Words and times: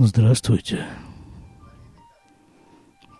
Здравствуйте. 0.00 0.86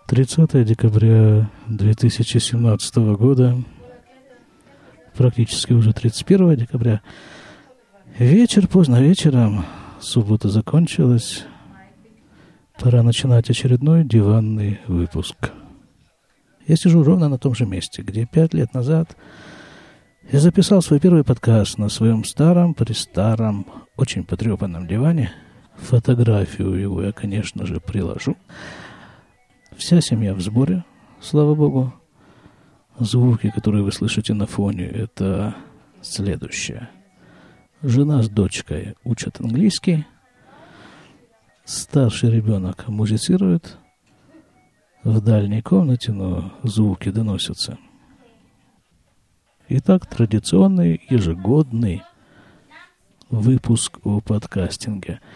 30 0.07 0.65
декабря 0.65 1.51
2017 1.67 2.97
года, 3.17 3.57
практически 5.17 5.73
уже 5.73 5.93
31 5.93 6.55
декабря, 6.55 7.01
вечер, 8.17 8.69
поздно 8.69 9.03
вечером, 9.03 9.65
суббота 9.99 10.51
закончилась, 10.51 11.47
пора 12.79 13.03
начинать 13.03 13.51
очередной 13.51 14.05
диванный 14.05 14.79
выпуск. 14.87 15.51
Я 16.69 16.77
сижу 16.77 17.03
ровно 17.03 17.29
на 17.29 17.39
том 17.39 17.57
же 17.57 17.67
месте, 17.67 18.03
где 18.03 18.25
пять 18.25 18.55
лет 18.55 18.73
назад 18.73 19.17
я 20.31 20.39
записал 20.39 20.81
свой 20.81 21.01
первый 21.01 21.25
подкаст 21.25 21.77
на 21.77 21.89
своем 21.89 22.23
старом, 22.23 22.75
престаром, 22.75 23.67
очень 23.97 24.23
потрепанном 24.23 24.87
диване– 24.87 25.33
Фотографию 25.79 26.75
его 26.75 27.03
я, 27.03 27.13
конечно 27.13 27.65
же, 27.65 27.81
приложу. 27.81 28.37
Вся 29.77 30.01
семья 30.01 30.35
в 30.35 30.41
сборе, 30.41 30.85
слава 31.21 31.55
богу. 31.55 31.95
Звуки, 32.99 33.51
которые 33.51 33.85
вы 33.85 33.93
слышите 33.93 34.35
на 34.35 34.47
фоне, 34.47 34.87
это 34.87 35.55
следующее. 36.03 36.91
Жена 37.81 38.23
с 38.23 38.29
дочкой 38.29 38.97
учат 39.05 39.41
английский. 39.41 40.05
Старший 41.65 42.33
ребенок 42.33 42.89
музицирует 42.89 43.79
в 45.05 45.21
дальней 45.21 45.63
комнате, 45.63 46.13
но 46.13 46.53
звуки 46.65 47.11
доносятся. 47.11 47.79
Итак, 49.69 50.07
традиционный 50.07 51.01
ежегодный 51.09 52.03
выпуск 53.31 54.01
о 54.03 54.21
подкастинге– 54.21 55.21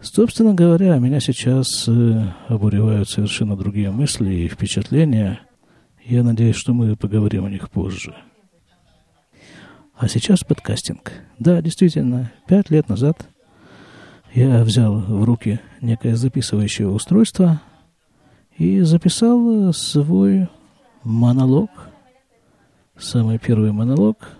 Собственно 0.00 0.54
говоря, 0.54 0.96
меня 0.98 1.18
сейчас 1.18 1.88
э, 1.88 2.22
обуревают 2.46 3.08
совершенно 3.08 3.56
другие 3.56 3.90
мысли 3.90 4.32
и 4.32 4.48
впечатления. 4.48 5.40
Я 6.04 6.22
надеюсь, 6.22 6.54
что 6.54 6.72
мы 6.72 6.94
поговорим 6.94 7.44
о 7.44 7.50
них 7.50 7.68
позже. 7.68 8.14
А 9.96 10.06
сейчас 10.06 10.44
подкастинг. 10.44 11.12
Да, 11.40 11.60
действительно, 11.60 12.30
пять 12.46 12.70
лет 12.70 12.88
назад 12.88 13.28
я 14.32 14.62
взял 14.62 15.00
в 15.00 15.24
руки 15.24 15.58
некое 15.80 16.14
записывающее 16.14 16.88
устройство 16.88 17.60
и 18.56 18.80
записал 18.82 19.72
свой 19.72 20.48
монолог, 21.02 21.70
самый 22.96 23.38
первый 23.40 23.72
монолог 23.72 24.37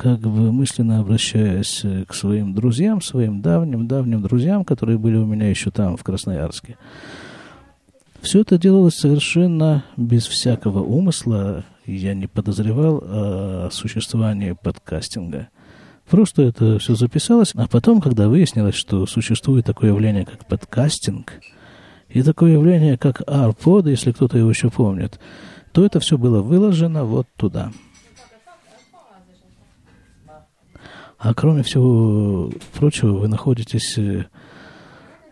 как 0.00 0.20
бы 0.20 0.50
мысленно 0.50 1.00
обращаясь 1.00 1.84
э, 1.84 2.06
к 2.08 2.14
своим 2.14 2.54
друзьям, 2.54 3.02
своим 3.02 3.42
давним-давним 3.42 4.22
друзьям, 4.22 4.64
которые 4.64 4.96
были 4.96 5.16
у 5.16 5.26
меня 5.26 5.50
еще 5.50 5.70
там, 5.70 5.98
в 5.98 6.04
Красноярске. 6.04 6.78
Все 8.22 8.40
это 8.40 8.56
делалось 8.56 8.94
совершенно 8.94 9.84
без 9.98 10.26
всякого 10.26 10.82
умысла. 10.82 11.64
Я 11.84 12.14
не 12.14 12.26
подозревал 12.26 13.02
о 13.04 13.68
существовании 13.70 14.56
подкастинга. 14.62 15.48
Просто 16.08 16.42
это 16.42 16.78
все 16.78 16.94
записалось. 16.94 17.52
А 17.54 17.68
потом, 17.68 18.00
когда 18.00 18.28
выяснилось, 18.28 18.76
что 18.76 19.06
существует 19.06 19.66
такое 19.66 19.90
явление, 19.90 20.24
как 20.24 20.46
подкастинг, 20.46 21.34
и 22.08 22.22
такое 22.22 22.52
явление, 22.52 22.96
как 22.96 23.20
ARPod, 23.20 23.90
если 23.90 24.12
кто-то 24.12 24.38
его 24.38 24.48
еще 24.48 24.70
помнит, 24.70 25.20
то 25.72 25.84
это 25.84 26.00
все 26.00 26.16
было 26.16 26.40
выложено 26.40 27.04
вот 27.04 27.26
туда– 27.36 27.70
А 31.20 31.34
кроме 31.34 31.62
всего 31.62 32.50
прочего, 32.72 33.18
вы 33.18 33.28
находитесь 33.28 33.98
э, 33.98 34.24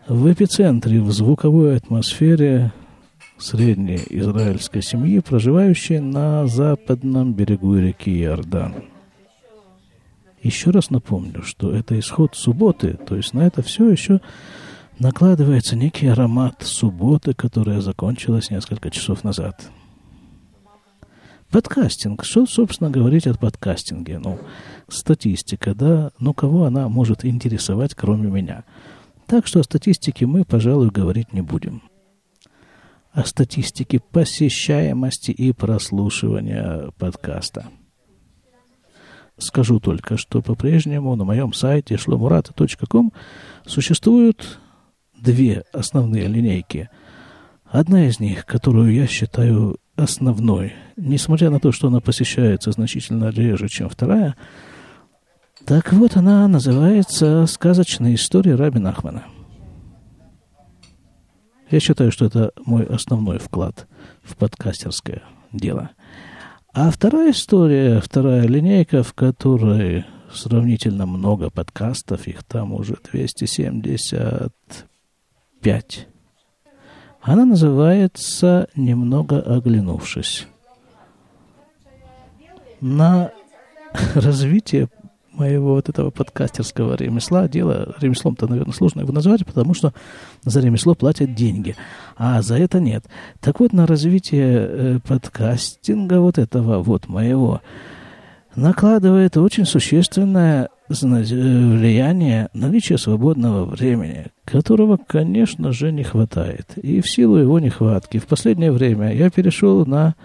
в 0.07 0.31
эпицентре, 0.31 1.01
в 1.01 1.11
звуковой 1.11 1.77
атмосфере 1.77 2.71
средней 3.39 3.99
израильской 4.07 4.83
семьи, 4.83 5.19
проживающей 5.19 5.97
на 5.97 6.45
западном 6.45 7.33
берегу 7.33 7.75
реки 7.75 8.21
Иордан. 8.21 8.75
Еще 10.43 10.69
раз 10.69 10.91
напомню, 10.91 11.41
что 11.41 11.71
это 11.71 11.99
исход 11.99 12.35
субботы, 12.35 12.93
то 13.07 13.15
есть 13.15 13.33
на 13.33 13.47
это 13.47 13.63
все 13.63 13.89
еще 13.89 14.21
накладывается 14.99 15.75
некий 15.75 16.05
аромат 16.05 16.61
субботы, 16.61 17.33
которая 17.33 17.81
закончилась 17.81 18.51
несколько 18.51 18.91
часов 18.91 19.23
назад. 19.23 19.71
Подкастинг. 21.49 22.25
Что, 22.25 22.45
собственно, 22.45 22.91
говорить 22.91 23.25
о 23.25 23.33
подкастинге? 23.33 24.19
Ну, 24.19 24.37
статистика, 24.93 25.73
да, 25.75 26.11
ну, 26.19 26.33
кого 26.33 26.65
она 26.65 26.89
может 26.89 27.25
интересовать, 27.25 27.95
кроме 27.95 28.29
меня? 28.29 28.63
Так 29.27 29.47
что 29.47 29.59
о 29.59 29.63
статистике 29.63 30.25
мы, 30.25 30.43
пожалуй, 30.43 30.89
говорить 30.89 31.33
не 31.33 31.41
будем. 31.41 31.83
О 33.11 33.23
статистике 33.25 33.99
посещаемости 33.99 35.31
и 35.31 35.51
прослушивания 35.51 36.91
подкаста. 36.97 37.67
Скажу 39.37 39.79
только, 39.79 40.17
что 40.17 40.41
по-прежнему 40.41 41.15
на 41.15 41.23
моем 41.23 41.53
сайте 41.53 41.95
shlomurata.com 41.95 43.13
существуют 43.65 44.59
две 45.17 45.63
основные 45.73 46.27
линейки. 46.27 46.89
Одна 47.65 48.07
из 48.07 48.19
них, 48.19 48.45
которую 48.45 48.93
я 48.93 49.07
считаю 49.07 49.77
основной, 49.95 50.73
несмотря 50.97 51.49
на 51.49 51.59
то, 51.59 51.71
что 51.71 51.87
она 51.87 51.99
посещается 51.99 52.71
значительно 52.71 53.29
реже, 53.29 53.67
чем 53.69 53.89
вторая, 53.89 54.35
так 55.69 55.93
вот 55.93 56.17
она 56.17 56.45
называется 56.47 57.45
«Сказочная 57.45 58.15
история 58.15 58.55
Раби 58.55 58.79
Нахмана». 58.79 59.25
Я 61.69 61.79
считаю, 61.79 62.11
что 62.11 62.25
это 62.25 62.51
мой 62.65 62.85
основной 62.85 63.37
вклад 63.37 63.87
в 64.23 64.35
подкастерское 64.35 65.21
дело. 65.53 65.91
А 66.73 66.89
вторая 66.89 67.29
история, 67.29 68.01
вторая 68.01 68.47
линейка, 68.47 69.03
в 69.03 69.13
которой 69.13 70.05
сравнительно 70.33 71.05
много 71.05 71.51
подкастов, 71.51 72.25
их 72.25 72.43
там 72.43 72.73
уже 72.73 72.97
275 73.11 76.07
она 77.21 77.45
называется 77.45 78.69
«Немного 78.75 79.39
оглянувшись». 79.39 80.47
На 82.81 83.31
развитие 84.15 84.89
моего 85.39 85.73
вот 85.73 85.89
этого 85.89 86.11
подкастерского 86.11 86.95
ремесла, 86.95 87.47
дело 87.47 87.95
ремеслом-то, 87.99 88.47
наверное, 88.47 88.73
сложно 88.73 89.01
его 89.01 89.11
назвать, 89.11 89.45
потому 89.45 89.73
что 89.73 89.93
за 90.43 90.59
ремесло 90.59 90.95
платят 90.95 91.33
деньги, 91.33 91.75
а 92.17 92.41
за 92.41 92.57
это 92.57 92.79
нет. 92.79 93.05
Так 93.39 93.59
вот, 93.59 93.73
на 93.73 93.87
развитие 93.87 94.67
э, 94.69 94.99
подкастинга 95.07 96.19
вот 96.19 96.37
этого 96.37 96.83
вот 96.83 97.07
моего 97.07 97.61
накладывает 98.55 99.37
очень 99.37 99.65
существенное 99.65 100.69
влияние 100.89 102.49
наличие 102.53 102.97
свободного 102.97 103.65
времени, 103.65 104.27
которого, 104.43 104.97
конечно 104.97 105.71
же, 105.71 105.91
не 105.91 106.03
хватает. 106.03 106.71
И 106.81 107.01
в 107.01 107.09
силу 107.09 107.37
его 107.37 107.59
нехватки 107.59 108.17
в 108.17 108.25
последнее 108.25 108.71
время 108.71 109.13
я 109.13 109.29
перешел 109.29 109.85
на 109.85 110.15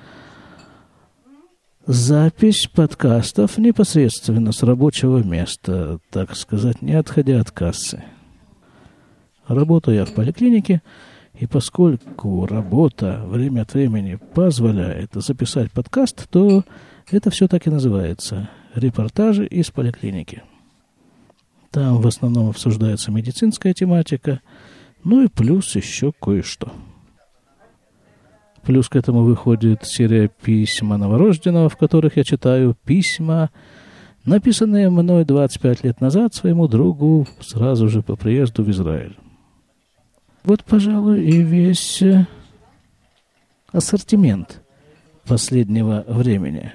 запись 1.86 2.68
подкастов 2.72 3.58
непосредственно 3.58 4.52
с 4.52 4.62
рабочего 4.62 5.18
места, 5.22 5.98
так 6.10 6.36
сказать, 6.36 6.82
не 6.82 6.94
отходя 6.94 7.40
от 7.40 7.50
кассы. 7.50 8.02
Работаю 9.46 9.98
я 9.98 10.04
в 10.04 10.14
поликлинике, 10.14 10.82
и 11.38 11.46
поскольку 11.46 12.46
работа 12.46 13.22
время 13.26 13.62
от 13.62 13.74
времени 13.74 14.18
позволяет 14.34 15.10
записать 15.14 15.70
подкаст, 15.72 16.28
то 16.30 16.64
это 17.10 17.30
все 17.30 17.48
так 17.48 17.66
и 17.66 17.70
называется– 17.70 18.48
репортажи 18.74 19.46
из 19.46 19.70
поликлиники– 19.70 20.42
там 21.74 22.00
в 22.00 22.06
основном 22.06 22.50
обсуждается 22.50 23.10
медицинская 23.10 23.74
тематика, 23.74 24.40
ну 25.02 25.24
и 25.24 25.26
плюс 25.26 25.74
еще 25.74 26.12
кое-что. 26.12 26.72
Плюс 28.64 28.88
к 28.88 28.96
этому 28.96 29.24
выходит 29.24 29.84
серия 29.84 30.28
письма 30.28 30.96
новорожденного, 30.96 31.68
в 31.68 31.76
которых 31.76 32.16
я 32.16 32.24
читаю 32.24 32.74
письма, 32.84 33.50
написанные 34.24 34.88
мной 34.88 35.24
25 35.24 35.84
лет 35.84 36.00
назад 36.00 36.34
своему 36.34 36.66
другу 36.66 37.26
сразу 37.40 37.88
же 37.88 38.02
по 38.02 38.16
приезду 38.16 38.64
в 38.64 38.70
Израиль. 38.70 39.16
Вот, 40.44 40.64
пожалуй, 40.64 41.24
и 41.24 41.42
весь 41.42 42.00
э, 42.02 42.26
ассортимент 43.72 44.62
последнего 45.26 46.04
времени. 46.06 46.72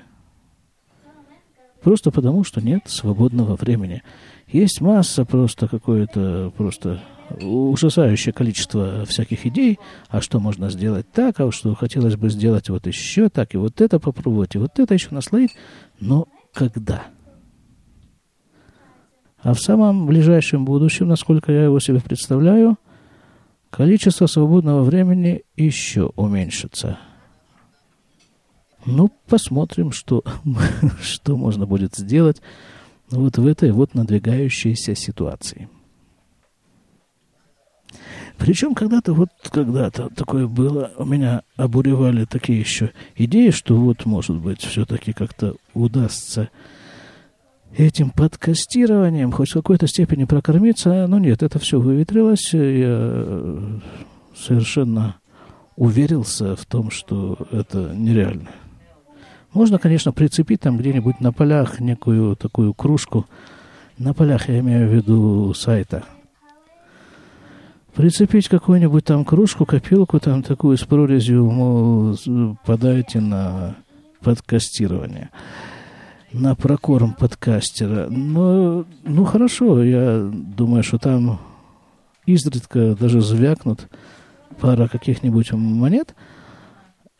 Просто 1.81 2.12
потому, 2.12 2.44
что 2.44 2.62
нет 2.62 2.83
свободного 2.86 3.56
времени. 3.56 4.03
Есть 4.47 4.81
масса 4.81 5.25
просто 5.25 5.68
какое-то, 5.68 6.51
просто 6.56 7.01
ужасающее 7.42 8.34
количество 8.34 9.06
всяких 9.06 9.46
идей, 9.46 9.80
а 10.10 10.22
что 10.22 10.40
можно 10.40 10.70
сделать 10.70 11.12
так, 11.12 11.40
а 11.40 11.52
что 11.52 11.76
хотелось 11.76 12.16
бы 12.16 12.30
сделать 12.30 12.70
вот 12.70 12.88
еще 12.88 13.30
так, 13.30 13.54
и 13.54 13.58
вот 13.58 13.81
это 13.81 14.00
попробовать, 14.00 14.56
и 14.56 14.58
вот 14.58 14.80
это 14.80 14.94
еще 14.94 15.10
наслоить, 15.12 15.56
но 16.00 16.28
когда? 16.54 17.08
А 19.42 19.54
в 19.54 19.60
самом 19.60 20.06
ближайшем 20.06 20.66
будущем, 20.66 21.08
насколько 21.08 21.52
я 21.52 21.66
его 21.66 21.80
себе 21.80 22.02
представляю, 22.02 22.78
количество 23.70 24.25
свободного 24.25 24.84
времени 24.84 25.44
еще 25.56 26.12
уменьшится. 26.16 27.00
Ну, 28.86 29.12
посмотрим, 29.28 29.92
что, 29.92 30.24
что 31.02 31.38
можно 31.38 31.66
будет 31.66 31.96
сделать 31.96 32.42
вот 33.10 33.38
в 33.38 33.46
этой 33.46 33.72
вот 33.72 33.94
надвигающейся 33.94 34.96
ситуации. 34.96 35.70
Причем 38.39 38.74
когда-то, 38.74 39.13
вот 39.13 39.30
когда-то 39.51 40.09
такое 40.15 40.47
было, 40.47 40.91
у 40.97 41.03
меня 41.03 41.41
обуревали 41.57 42.24
такие 42.24 42.59
еще 42.59 42.91
идеи, 43.15 43.50
что 43.50 43.75
вот, 43.75 44.06
может 44.06 44.38
быть, 44.38 44.62
все-таки 44.62 45.12
как-то 45.12 45.56
удастся 45.74 46.50
этим 47.75 48.09
подкастированием 48.09 49.31
хоть 49.33 49.50
в 49.50 49.53
какой-то 49.53 49.88
степени 49.88 50.24
прокормиться. 50.24 51.06
Но 51.07 51.19
нет, 51.19 51.44
это 51.44 51.59
все 51.59 51.80
выветрилось. 51.80 52.53
Я 52.53 53.62
совершенно 54.36 55.18
уверился 55.75 56.56
в 56.56 56.65
том, 56.65 56.91
что 56.91 57.38
это 57.51 57.91
нереально. 57.94 58.50
Можно, 59.53 59.80
конечно, 59.80 60.13
прицепить 60.13 60.62
там 60.62 60.77
где-нибудь 60.77 61.19
на 61.19 61.33
полях 61.33 61.81
некую 61.81 62.38
такую 62.38 62.74
кружку. 62.74 63.25
На 63.97 64.13
полях 64.13 64.47
я 64.47 64.59
имею 64.59 64.88
в 64.88 64.94
виду 64.94 65.53
сайта. 65.53 66.06
Прицепить 67.95 68.47
какую-нибудь 68.47 69.03
там 69.03 69.25
кружку, 69.25 69.65
копилку 69.65 70.19
там 70.19 70.44
такую 70.44 70.77
с 70.77 70.83
прорезью, 70.83 71.50
мол, 71.50 72.18
подайте 72.65 73.19
на 73.19 73.75
подкастирование 74.21 75.30
на 76.31 76.56
прокорм 76.56 77.13
подкастера. 77.13 78.07
Но, 78.09 78.86
ну, 79.03 79.25
хорошо, 79.25 79.83
я 79.83 80.30
думаю, 80.31 80.83
что 80.83 80.97
там 80.97 81.39
изредка 82.25 82.95
даже 82.95 83.21
звякнут 83.21 83.88
пара 84.59 84.88
каких-нибудь 84.88 85.51
монет. 85.53 86.15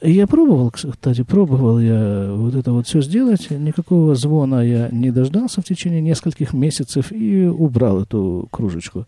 Я 0.02 0.28
пробовал, 0.28 0.72
кстати, 0.72 1.24
пробовал 1.24 1.80
я 1.80 2.32
вот 2.34 2.56
это 2.56 2.72
вот 2.72 2.88
все 2.88 3.02
сделать. 3.02 3.50
Никакого 3.50 4.16
звона 4.16 4.62
я 4.62 4.90
не 4.92 5.12
дождался 5.12 5.62
в 5.62 5.66
течение 5.66 6.02
нескольких 6.02 6.54
месяцев 6.54 7.12
и 7.12 7.46
убрал 7.46 8.04
эту 8.04 8.48
кружечку 8.52 9.08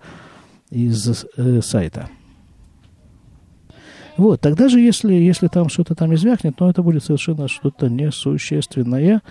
из 0.72 1.26
э, 1.38 1.62
сайта. 1.62 2.10
Вот, 4.18 4.42
тогда 4.42 4.68
же, 4.68 4.80
если, 4.80 5.14
если 5.14 5.48
там 5.48 5.70
что-то 5.70 5.96
там 5.96 6.14
извякнет, 6.14 6.56
то 6.56 6.70
это 6.70 6.84
будет 6.84 7.04
совершенно 7.04 7.48
что-то 7.48 7.90
несущественное, 7.90 9.22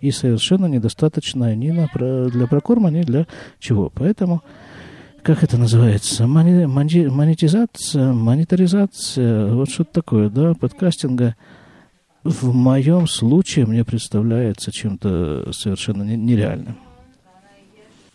и 0.00 0.10
совершенно 0.10 0.66
недостаточно 0.66 1.54
ни 1.54 1.70
на, 1.70 1.88
для 2.28 2.46
прокорма, 2.46 2.90
ни 2.90 3.02
для 3.02 3.26
чего. 3.58 3.90
Поэтому, 3.94 4.42
как 5.22 5.42
это 5.42 5.58
называется, 5.58 6.26
мони, 6.26 6.64
мони, 6.64 7.06
монетизация, 7.06 8.12
монетаризация, 8.12 9.52
вот 9.52 9.70
что-то 9.70 9.92
такое, 9.92 10.30
да, 10.30 10.54
подкастинга 10.54 11.36
в 12.24 12.54
моем 12.54 13.06
случае 13.06 13.66
мне 13.66 13.84
представляется 13.84 14.72
чем-то 14.72 15.52
совершенно 15.52 16.02
нереальным. 16.02 16.76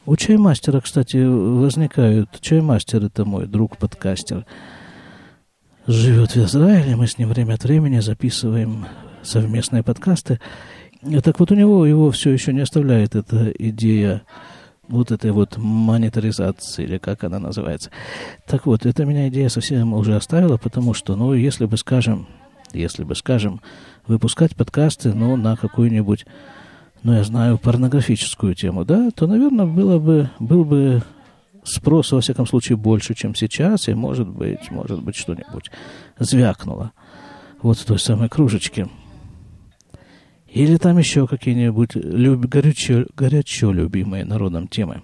У 0.07 0.15
чаймастера, 0.15 0.81
кстати, 0.81 1.17
возникают... 1.17 2.29
Чаймастер— 2.39 3.03
это 3.05 3.25
мой 3.25 3.47
друг-подкастер. 3.47 4.45
Живет 5.87 6.35
в 6.35 6.37
Израиле, 6.37 6.95
мы 6.95 7.07
с 7.07 7.17
ним 7.17 7.29
время 7.29 7.55
от 7.55 7.63
времени 7.63 7.99
записываем 7.99 8.85
совместные 9.23 9.81
подкасты. 9.81 10.39
Так 11.23 11.39
вот 11.39 11.51
у 11.51 11.55
него 11.55 11.87
его 11.87 12.11
все 12.11 12.29
еще 12.29 12.53
не 12.53 12.61
оставляет 12.61 13.15
эта 13.15 13.49
идея 13.57 14.21
вот 14.87 15.11
этой 15.11 15.31
вот 15.31 15.57
монетаризации, 15.57 16.83
или 16.83 16.99
как 16.99 17.23
она 17.23 17.39
называется. 17.39 17.89
Так 18.47 18.67
вот, 18.67 18.85
эта 18.85 19.05
меня 19.05 19.27
идея 19.29 19.49
совсем 19.49 19.93
уже 19.93 20.15
оставила, 20.15 20.57
потому 20.57 20.93
что, 20.93 21.15
ну, 21.15 21.33
если 21.33 21.65
бы, 21.65 21.77
скажем, 21.77 22.27
если 22.73 23.03
бы, 23.03 23.15
скажем, 23.15 23.59
выпускать 24.05 24.55
подкасты, 24.55 25.13
ну, 25.13 25.35
на 25.35 25.55
какую-нибудь, 25.55 26.27
ну, 27.05 27.13
я 27.13 27.23
знаю, 27.23 27.59
порнографическую 27.59 28.55
тему, 28.55 28.83
да, 28.83 29.11
то, 29.11 29.27
наверное, 29.27 29.67
было 29.67 29.99
бы, 29.99 30.31
был 30.39 30.65
бы 30.65 31.03
спрос, 31.63 32.11
во 32.11 32.19
всяком 32.19 32.47
случае, 32.47 32.77
больше, 32.77 33.13
чем 33.13 33.35
сейчас, 33.35 33.87
и, 33.87 33.93
может 33.93 34.27
быть, 34.27 34.71
может 34.71 35.03
быть, 35.03 35.15
что-нибудь 35.15 35.69
звякнуло 36.17 36.93
вот 37.61 37.77
в 37.77 37.85
той 37.85 37.99
самой 37.99 38.27
кружечке. 38.27 38.87
Или 40.47 40.77
там 40.77 40.97
еще 40.97 41.27
какие-нибудь 41.27 41.93
люб... 41.93 42.39
горячо, 42.47 43.05
горячо 43.15 43.71
любимые 43.71 44.25
народом 44.25 44.67
темы. 44.67 45.03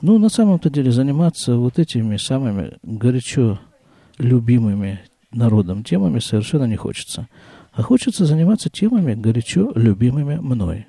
Ну, 0.00 0.18
на 0.18 0.28
самом-то 0.28 0.68
деле 0.68 0.90
заниматься 0.90 1.54
вот 1.54 1.78
этими 1.78 2.16
самыми 2.16 2.76
горячо 2.82 3.60
любимыми 4.18 4.98
народом 5.30 5.84
темами 5.84 6.18
совершенно 6.18 6.64
не 6.64 6.74
хочется. 6.74 7.28
А 7.78 7.82
хочется 7.82 8.26
заниматься 8.26 8.68
темами, 8.68 9.14
горячо 9.14 9.70
любимыми 9.76 10.34
мной. 10.34 10.87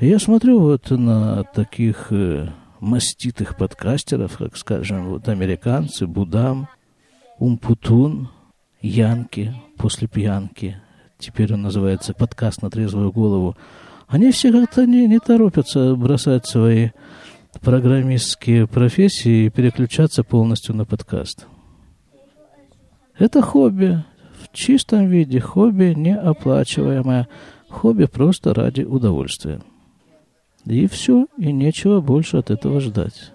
Я 0.00 0.20
смотрю 0.20 0.60
вот 0.60 0.90
на 0.90 1.42
таких 1.42 2.12
э, 2.12 2.50
маститых 2.78 3.56
подкастеров, 3.56 4.38
как, 4.38 4.56
скажем, 4.56 5.08
вот 5.08 5.26
американцы, 5.26 6.06
Будам, 6.06 6.68
Умпутун, 7.40 8.28
Янки 8.80 9.52
после 9.76 10.06
пьянки, 10.06 10.80
теперь 11.18 11.52
он 11.52 11.62
называется 11.62 12.14
«Подкаст 12.14 12.62
на 12.62 12.70
трезвую 12.70 13.10
голову», 13.10 13.56
они 14.06 14.30
все 14.30 14.52
как-то 14.52 14.86
не, 14.86 15.08
не 15.08 15.18
торопятся 15.18 15.96
бросать 15.96 16.46
свои 16.46 16.90
программистские 17.60 18.68
профессии 18.68 19.46
и 19.46 19.50
переключаться 19.50 20.22
полностью 20.22 20.76
на 20.76 20.84
подкаст. 20.84 21.48
Это 23.18 23.42
хобби, 23.42 24.04
в 24.40 24.54
чистом 24.54 25.08
виде 25.08 25.40
хобби 25.40 25.92
неоплачиваемое, 25.96 27.26
хобби 27.68 28.04
просто 28.04 28.54
ради 28.54 28.82
удовольствия. 28.82 29.60
И 30.68 30.86
все, 30.86 31.26
и 31.38 31.52
нечего 31.52 32.00
больше 32.00 32.36
от 32.36 32.50
этого 32.50 32.80
ждать. 32.80 33.32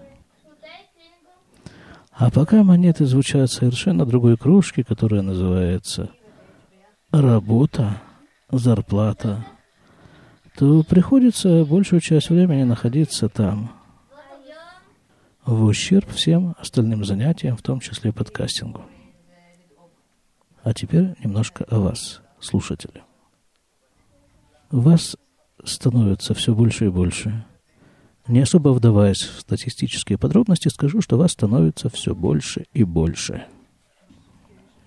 А 2.12 2.30
пока 2.30 2.62
монеты 2.62 3.06
звучат 3.06 3.50
совершенно 3.50 4.06
другой 4.06 4.36
кружки, 4.36 4.82
которая 4.82 5.22
называется– 5.22 6.10
работа, 7.22 8.00
зарплата, 8.50 9.46
то 10.56 10.82
приходится 10.82 11.64
большую 11.64 12.00
часть 12.00 12.30
времени 12.30 12.64
находиться 12.64 13.28
там, 13.28 13.70
в 15.44 15.64
ущерб 15.64 16.10
всем 16.10 16.54
остальным 16.58 17.04
занятиям, 17.04 17.56
в 17.56 17.62
том 17.62 17.80
числе 17.80 18.12
подкастингу. 18.12 18.82
А 20.62 20.72
теперь 20.72 21.14
немножко 21.22 21.64
о 21.64 21.80
вас, 21.80 22.22
слушатели. 22.40 23.02
Вас 24.70 25.16
становится 25.64 26.34
все 26.34 26.54
больше 26.54 26.86
и 26.86 26.88
больше. 26.88 27.44
Не 28.26 28.40
особо 28.40 28.70
вдаваясь 28.70 29.22
в 29.22 29.40
статистические 29.40 30.18
подробности, 30.18 30.68
скажу, 30.68 31.00
что 31.00 31.18
вас 31.18 31.32
становится 31.32 31.88
все 31.90 32.14
больше 32.14 32.66
и 32.72 32.84
больше. 32.84 33.44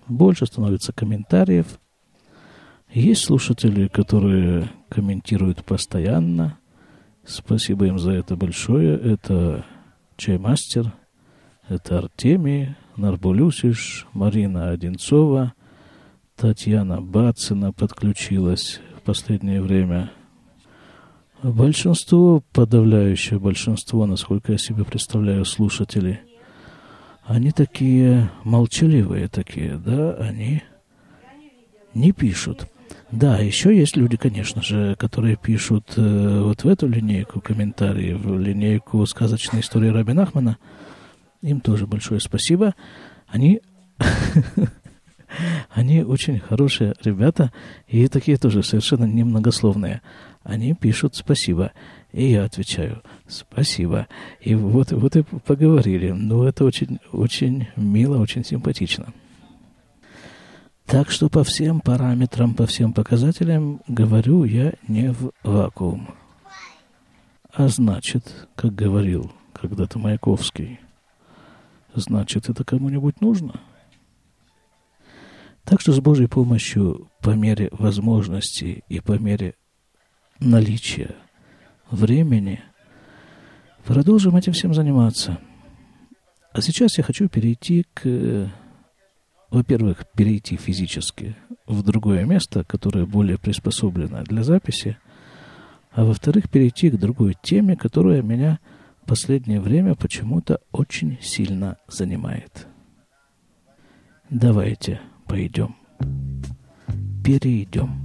Больше 0.06 0.46
становится 0.46 0.92
комментариев– 0.92 1.78
есть 2.92 3.26
слушатели, 3.26 3.86
которые 3.86 4.70
комментируют 4.88 5.62
постоянно. 5.64 6.58
Спасибо 7.24 7.86
им 7.86 7.98
за 7.98 8.12
это 8.12 8.34
большое. 8.34 8.98
Это 8.98 9.66
Чаймастер, 10.16 10.92
это 11.68 11.98
Артемий, 11.98 12.76
Нарбулюсиш, 12.96 14.06
Марина 14.14 14.70
Одинцова, 14.70 15.52
Татьяна 16.34 17.02
Бацина 17.02 17.72
подключилась 17.72 18.80
в 18.96 19.02
последнее 19.02 19.60
время. 19.60 20.10
Большинство, 21.42 22.42
подавляющее 22.52 23.38
большинство, 23.38 24.06
насколько 24.06 24.52
я 24.52 24.58
себе 24.58 24.84
представляю, 24.84 25.44
слушателей, 25.44 26.18
они 27.24 27.52
такие 27.52 28.30
молчаливые 28.42 29.28
такие, 29.28 29.78
да, 29.78 30.14
они 30.14 30.62
не 31.94 32.12
пишут. 32.12 32.66
Да, 33.12 33.38
еще 33.38 33.76
есть 33.76 33.96
люди, 33.96 34.16
конечно 34.16 34.62
же, 34.62 34.96
которые 34.98 35.36
пишут 35.36 35.92
э, 35.96 36.40
вот 36.42 36.64
в 36.64 36.68
эту 36.68 36.88
линейку 36.88 37.40
комментарии, 37.40 38.12
в 38.14 38.38
линейку 38.38 39.06
сказочной 39.06 39.60
истории 39.60 39.88
Рабин 39.88 40.18
Ахмана. 40.18 40.58
Им 41.40 41.60
тоже 41.60 41.86
большое 41.86 42.20
спасибо. 42.20 42.74
Они, 43.28 43.60
они 45.70 46.02
очень 46.02 46.38
хорошие 46.38 46.94
ребята, 47.02 47.52
и 47.86 48.08
такие 48.08 48.36
тоже 48.36 48.62
совершенно 48.62 49.04
немногословные. 49.04 50.02
Они 50.42 50.74
пишут 50.74 51.14
спасибо, 51.14 51.72
и 52.12 52.30
я 52.30 52.44
отвечаю 52.44 53.02
спасибо. 53.26 54.06
И 54.40 54.54
вот, 54.54 54.92
вот 54.92 55.16
и 55.16 55.22
поговорили. 55.22 56.10
Ну, 56.10 56.44
это 56.44 56.64
очень, 56.64 56.98
очень 57.12 57.68
мило, 57.76 58.18
очень 58.18 58.44
симпатично. 58.44 59.12
Так 60.86 61.10
что 61.10 61.28
по 61.28 61.44
всем 61.44 61.80
параметрам, 61.80 62.54
по 62.54 62.64
всем 62.64 62.94
показателям 62.94 63.82
говорю 63.88 64.44
я 64.44 64.72
не 64.86 65.12
в 65.12 65.32
вакуум. 65.42 66.08
А 67.52 67.68
значит, 67.68 68.48
как 68.54 68.74
говорил 68.74 69.30
когда-то 69.52 69.98
Маяковский, 69.98 70.80
значит, 71.94 72.48
это 72.48 72.64
кому-нибудь 72.64 73.20
нужно? 73.20 73.60
Так 75.68 75.82
что 75.82 75.92
с 75.92 76.00
Божьей 76.00 76.28
помощью 76.28 77.10
по 77.20 77.30
мере 77.30 77.68
возможностей 77.72 78.84
и 78.88 79.00
по 79.00 79.18
мере 79.18 79.54
наличия 80.40 81.14
времени 81.90 82.62
продолжим 83.84 84.34
этим 84.34 84.54
всем 84.54 84.72
заниматься. 84.72 85.38
А 86.54 86.62
сейчас 86.62 86.96
я 86.96 87.04
хочу 87.04 87.28
перейти 87.28 87.84
к, 87.92 88.50
во-первых, 89.50 90.06
перейти 90.16 90.56
физически 90.56 91.36
в 91.66 91.82
другое 91.82 92.24
место, 92.24 92.64
которое 92.64 93.04
более 93.04 93.36
приспособлено 93.36 94.22
для 94.24 94.44
записи, 94.44 94.96
а 95.92 96.06
во-вторых, 96.06 96.48
перейти 96.48 96.88
к 96.88 96.98
другой 96.98 97.36
теме, 97.42 97.76
которая 97.76 98.22
меня 98.22 98.58
в 99.02 99.06
последнее 99.06 99.60
время 99.60 99.96
почему-то 99.96 100.60
очень 100.72 101.18
сильно 101.20 101.76
занимает. 101.88 102.66
Давайте 104.30 105.02
пойдем. 105.27 105.75
Перейдем. 107.23 108.03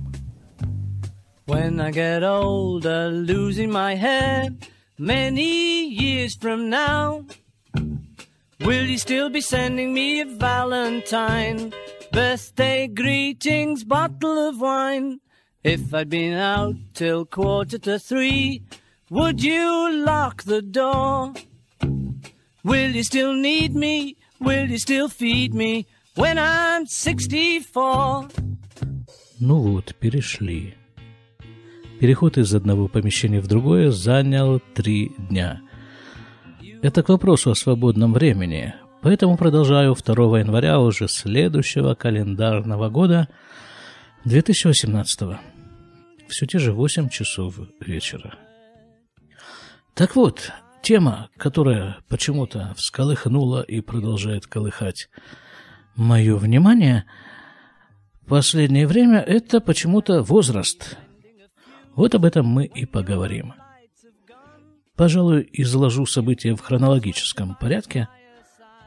When 1.47 1.81
I 1.81 1.91
get 1.91 2.23
older, 2.23 3.09
losing 3.09 3.71
my 3.71 3.95
head 3.95 4.69
many 4.99 5.89
years 5.89 6.37
from 6.37 6.69
now, 6.69 7.25
will 8.61 8.85
you 8.85 8.99
still 8.99 9.31
be 9.31 9.41
sending 9.41 9.95
me 9.95 10.21
a 10.21 10.27
valentine, 10.27 11.73
birthday 12.13 12.87
greetings, 12.87 13.83
bottle 13.83 14.49
of 14.49 14.61
wine? 14.61 15.21
If 15.65 15.93
I'd 15.95 16.11
been 16.11 16.35
out 16.35 16.77
till 16.95 17.25
quarter 17.25 17.79
to 17.79 17.99
three, 17.99 18.63
would 19.11 19.43
you 19.43 19.91
lock 20.05 20.43
the 20.43 20.61
door? 20.61 21.33
Will 22.63 22.91
you 22.91 23.03
still 23.03 23.33
need 23.33 23.75
me? 23.75 24.17
Will 24.39 24.71
you 24.71 24.79
still 24.79 25.09
feed 25.09 25.55
me 25.55 25.87
When 26.16 26.38
I'm 26.38 26.86
64? 26.88 28.30
Ну 29.40 29.60
вот, 29.60 29.96
перешли. 29.96 30.76
Переход 32.00 32.38
из 32.38 32.54
одного 32.54 32.88
помещения 32.88 33.42
в 33.42 33.48
другое 33.48 33.92
занял 33.92 34.60
три 34.74 35.12
дня. 35.18 35.62
Это 36.82 37.04
к 37.04 37.10
вопросу 37.10 37.52
о 37.52 37.56
свободном 37.56 38.14
времени, 38.14 38.74
поэтому 39.02 39.38
продолжаю 39.38 39.96
2 39.96 40.40
января 40.40 40.80
уже 40.80 41.08
следующего 41.08 41.96
календарного 41.96 42.90
года 42.90 43.30
2018 44.26 45.22
-го 45.22 45.40
все 46.34 46.48
те 46.48 46.58
же 46.58 46.74
8 46.74 47.10
часов 47.10 47.60
вечера. 47.80 48.36
Так 49.94 50.16
вот, 50.16 50.52
тема, 50.82 51.30
которая 51.38 51.98
почему-то 52.10 52.74
всколыхнула 52.76 53.62
и 53.62 53.82
продолжает 53.82 54.48
колыхать 54.48 55.10
мое 55.96 56.36
внимание 56.38 57.06
в 58.22 58.30
последнее 58.30 58.88
время, 58.88 59.20
это 59.20 59.60
почему-то 59.60 60.22
возраст. 60.22 60.98
Вот 61.96 62.16
об 62.16 62.26
этом 62.26 62.46
мы 62.48 62.66
и 62.66 62.86
поговорим. 62.86 63.54
Пожалуй, 64.96 65.50
изложу 65.52 66.06
события 66.06 66.56
в 66.56 66.62
хронологическом 66.62 67.56
порядке, 67.56 68.08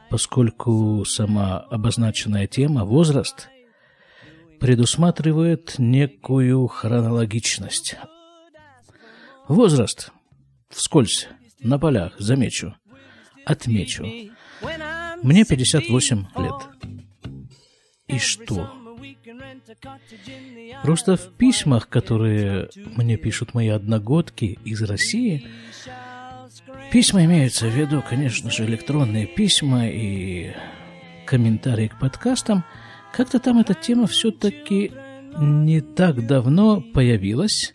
поскольку 0.09 1.03
сама 1.05 1.59
обозначенная 1.59 2.47
тема 2.47 2.85
«возраст» 2.85 3.49
предусматривает 4.59 5.75
некую 5.77 6.67
хронологичность. 6.67 7.95
Возраст. 9.47 10.11
Вскользь, 10.69 11.27
на 11.59 11.77
полях, 11.77 12.13
замечу, 12.19 12.75
отмечу. 13.45 14.05
Мне 15.23 15.45
58 15.45 16.25
лет. 16.37 16.96
И 18.07 18.19
что? 18.19 18.71
Просто 20.83 21.17
в 21.17 21.33
письмах, 21.33 21.89
которые 21.89 22.69
мне 22.95 23.17
пишут 23.17 23.53
мои 23.53 23.67
одногодки 23.67 24.57
из 24.63 24.81
России, 24.81 25.45
письма 26.91 27.25
имеются 27.25 27.67
в 27.67 27.75
виду, 27.75 28.03
конечно 28.07 28.49
же, 28.49 28.65
электронные 28.65 29.27
письма 29.27 29.87
и 29.87 30.53
комментарии 31.25 31.87
к 31.87 31.99
подкастам– 31.99 32.63
как-то 33.17 33.39
там 33.39 33.57
эта 33.57 33.73
тема 33.73 34.05
все-таки 34.05 34.91
не 35.39 35.81
так 35.81 36.27
давно 36.27 36.81
появилась, 36.81 37.73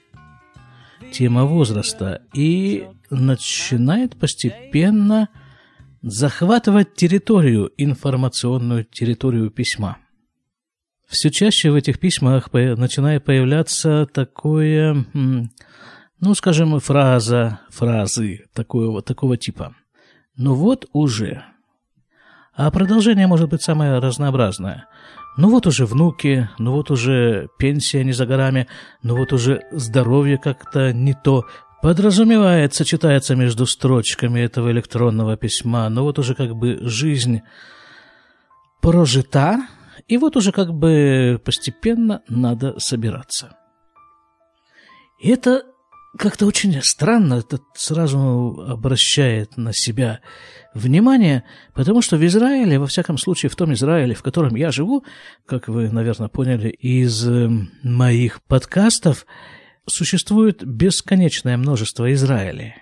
тема 1.12 1.44
возраста, 1.46 2.22
и 2.32 2.86
начинает 3.10 4.16
постепенно 4.16 5.28
захватывать 6.00 6.94
территорию, 6.94 7.72
информационную 7.76 8.84
территорию 8.84 9.50
письма. 9.50 9.98
Все 11.12 11.30
чаще 11.30 11.70
в 11.70 11.74
этих 11.74 11.98
письмах 11.98 12.50
начинает 12.54 13.22
появляться 13.22 14.06
такое, 14.06 15.04
ну, 15.12 16.34
скажем, 16.34 16.80
фраза, 16.80 17.60
фразы 17.68 18.46
такого, 18.54 19.02
такого 19.02 19.36
типа. 19.36 19.76
Ну 20.36 20.54
вот 20.54 20.86
уже. 20.94 21.44
А 22.54 22.70
продолжение 22.70 23.26
может 23.26 23.50
быть 23.50 23.60
самое 23.60 23.98
разнообразное. 23.98 24.86
Ну 25.36 25.50
вот 25.50 25.66
уже 25.66 25.84
внуки, 25.84 26.48
ну 26.58 26.72
вот 26.72 26.90
уже 26.90 27.48
пенсия 27.58 28.04
не 28.04 28.12
за 28.12 28.24
горами, 28.24 28.66
ну 29.02 29.14
вот 29.14 29.34
уже 29.34 29.64
здоровье 29.70 30.38
как-то 30.38 30.94
не 30.94 31.12
то. 31.12 31.44
Подразумевается, 31.82 32.86
читается 32.86 33.36
между 33.36 33.66
строчками 33.66 34.40
этого 34.40 34.70
электронного 34.70 35.36
письма, 35.36 35.90
но 35.90 36.04
вот 36.04 36.18
уже 36.18 36.34
как 36.34 36.56
бы 36.56 36.78
жизнь 36.80 37.42
прожита, 38.80 39.66
и 40.08 40.16
вот 40.16 40.36
уже 40.36 40.52
как 40.52 40.72
бы 40.72 41.40
постепенно 41.44 42.22
надо 42.28 42.78
собираться. 42.78 43.56
И 45.20 45.28
это 45.28 45.64
как-то 46.18 46.46
очень 46.46 46.78
странно, 46.82 47.34
это 47.34 47.60
сразу 47.74 48.64
обращает 48.68 49.56
на 49.56 49.72
себя 49.72 50.20
внимание, 50.74 51.44
потому 51.74 52.02
что 52.02 52.16
в 52.16 52.26
Израиле, 52.26 52.78
во 52.78 52.86
всяком 52.86 53.16
случае 53.16 53.50
в 53.50 53.56
том 53.56 53.72
Израиле, 53.72 54.14
в 54.14 54.22
котором 54.22 54.54
я 54.54 54.70
живу, 54.70 55.04
как 55.46 55.68
вы, 55.68 55.90
наверное, 55.90 56.28
поняли 56.28 56.68
из 56.68 57.26
эм, 57.26 57.70
моих 57.82 58.42
подкастов, 58.42 59.26
существует 59.86 60.64
бесконечное 60.64 61.56
множество 61.56 62.12
Израилей. 62.12 62.74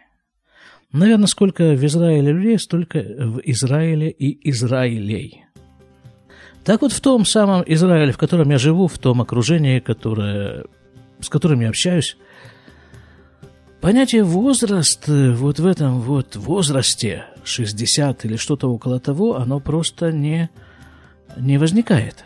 Наверное, 0.92 1.28
сколько 1.28 1.74
в 1.74 1.84
Израиле 1.84 2.32
людей, 2.32 2.58
столько 2.58 2.98
в 2.98 3.40
Израиле 3.44 4.10
и 4.10 4.50
Израилей. 4.50 5.44
Так 6.64 6.82
вот, 6.82 6.92
в 6.92 7.00
том 7.00 7.24
самом 7.24 7.62
Израиле, 7.66 8.12
в 8.12 8.18
котором 8.18 8.50
я 8.50 8.58
живу, 8.58 8.86
в 8.86 8.98
том 8.98 9.20
окружении, 9.20 9.80
которое, 9.80 10.64
с 11.20 11.28
которым 11.28 11.60
я 11.60 11.68
общаюсь, 11.68 12.16
Понятие 13.80 14.24
возраст 14.24 15.04
вот 15.08 15.58
в 15.58 15.66
этом 15.66 16.02
вот 16.02 16.36
возрасте, 16.36 17.24
60 17.44 18.26
или 18.26 18.36
что-то 18.36 18.70
около 18.70 19.00
того, 19.00 19.36
оно 19.36 19.58
просто 19.58 20.12
не, 20.12 20.50
не 21.38 21.56
возникает. 21.56 22.22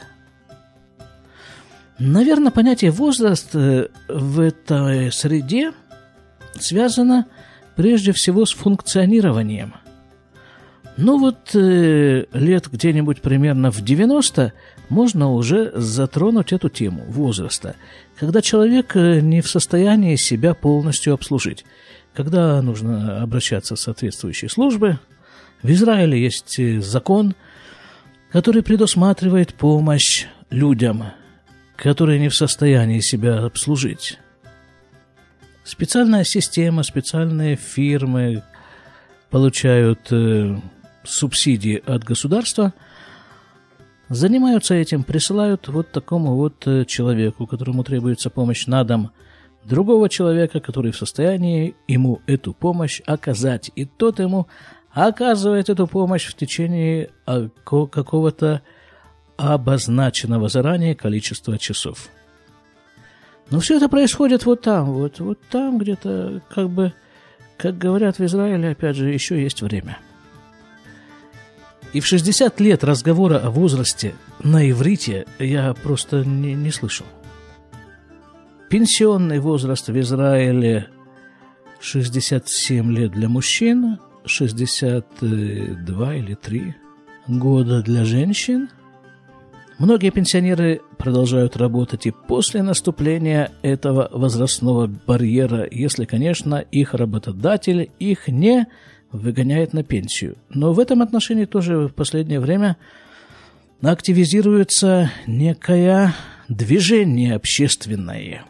Наверное, 2.00 2.50
понятие 2.50 2.90
возраст 2.90 3.54
в 3.54 4.40
этой 4.40 5.12
среде 5.12 5.72
связано 6.58 7.26
прежде 7.76 8.12
всего 8.12 8.46
с 8.46 8.52
функционированием– 8.52 9.74
ну 10.96 11.18
вот 11.18 11.54
э, 11.54 12.26
лет 12.32 12.68
где-нибудь 12.70 13.20
примерно 13.20 13.72
в 13.72 13.80
90 13.80 14.52
можно 14.88 15.32
уже 15.32 15.72
затронуть 15.74 16.52
эту 16.52 16.68
тему 16.68 17.04
возраста, 17.08 17.74
когда 18.16 18.40
человек 18.40 18.94
э, 18.94 19.20
не 19.20 19.40
в 19.40 19.48
состоянии 19.48 20.14
себя 20.14 20.54
полностью 20.54 21.14
обслужить, 21.14 21.64
когда 22.14 22.62
нужно 22.62 23.22
обращаться 23.22 23.74
в 23.74 23.80
соответствующие 23.80 24.48
службы. 24.48 24.98
В 25.62 25.70
Израиле 25.70 26.22
есть 26.22 26.58
э, 26.60 26.80
закон, 26.80 27.34
который 28.30 28.62
предусматривает 28.62 29.54
помощь 29.54 30.26
людям, 30.50 31.06
которые 31.76 32.20
не 32.20 32.28
в 32.28 32.36
состоянии 32.36 33.00
себя 33.00 33.44
обслужить. 33.44 34.18
Специальная 35.64 36.24
система, 36.24 36.84
специальные 36.84 37.56
фирмы 37.56 38.44
получают 39.30 40.12
э, 40.12 40.56
субсидии 41.04 41.82
от 41.84 42.04
государства, 42.04 42.72
занимаются 44.08 44.74
этим, 44.74 45.02
присылают 45.02 45.68
вот 45.68 45.90
такому 45.90 46.36
вот 46.36 46.66
э, 46.66 46.84
человеку, 46.84 47.46
которому 47.46 47.84
требуется 47.84 48.30
помощь 48.30 48.66
на 48.66 48.84
дом, 48.84 49.10
другого 49.64 50.08
человека, 50.08 50.60
который 50.60 50.92
в 50.92 50.96
состоянии 50.96 51.74
ему 51.88 52.20
эту 52.26 52.52
помощь 52.52 53.00
оказать. 53.06 53.70
И 53.74 53.84
тот 53.84 54.18
ему 54.18 54.46
оказывает 54.90 55.68
эту 55.68 55.86
помощь 55.86 56.26
в 56.26 56.34
течение 56.34 57.10
а, 57.26 57.48
какого-то 57.64 58.62
обозначенного 59.36 60.48
заранее 60.48 60.94
количества 60.94 61.58
часов. 61.58 62.08
Но 63.50 63.60
все 63.60 63.76
это 63.76 63.88
происходит 63.88 64.46
вот 64.46 64.62
там, 64.62 64.92
вот, 64.92 65.18
вот 65.18 65.38
там 65.50 65.78
где-то 65.78 66.42
как 66.48 66.70
бы 66.70 66.92
как 67.56 67.78
говорят 67.78 68.18
в 68.18 68.24
Израиле, 68.24 68.70
опять 68.70 68.96
же, 68.96 69.10
еще 69.10 69.40
есть 69.40 69.62
время. 69.62 69.98
И 71.94 72.00
в 72.00 72.06
60 72.06 72.60
лет 72.60 72.82
разговора 72.82 73.38
о 73.38 73.50
возрасте 73.50 74.14
на 74.42 74.68
иврите 74.68 75.26
я 75.38 75.72
просто 75.74 76.24
не, 76.24 76.54
не 76.54 76.72
слышал. 76.72 77.06
Пенсионный 78.68 79.38
возраст 79.38 79.86
в 79.88 80.00
Израиле 80.00 80.88
67 81.80 82.92
лет 82.92 83.12
для 83.12 83.28
мужчин, 83.28 83.98
62 84.26 86.14
или 86.16 86.34
3 86.34 86.74
года 87.28 87.80
для 87.80 88.04
женщин. 88.04 88.70
Многие 89.78 90.10
пенсионеры 90.10 90.80
продолжают 90.98 91.56
работать 91.56 92.06
и 92.06 92.10
после 92.10 92.64
наступления 92.64 93.52
этого 93.62 94.08
возрастного 94.12 94.88
барьера, 94.88 95.68
если, 95.70 96.06
конечно, 96.06 96.56
их 96.56 96.94
работодатель 96.94 97.92
их 98.00 98.26
не 98.26 98.66
выгоняет 99.14 99.72
на 99.72 99.84
пенсию. 99.84 100.36
Но 100.50 100.72
в 100.72 100.80
этом 100.80 101.00
отношении 101.00 101.44
тоже 101.44 101.86
в 101.86 101.94
последнее 101.94 102.40
время 102.40 102.76
активизируется 103.80 105.10
некое 105.26 106.14
движение 106.48 107.36
общественное. 107.36 108.44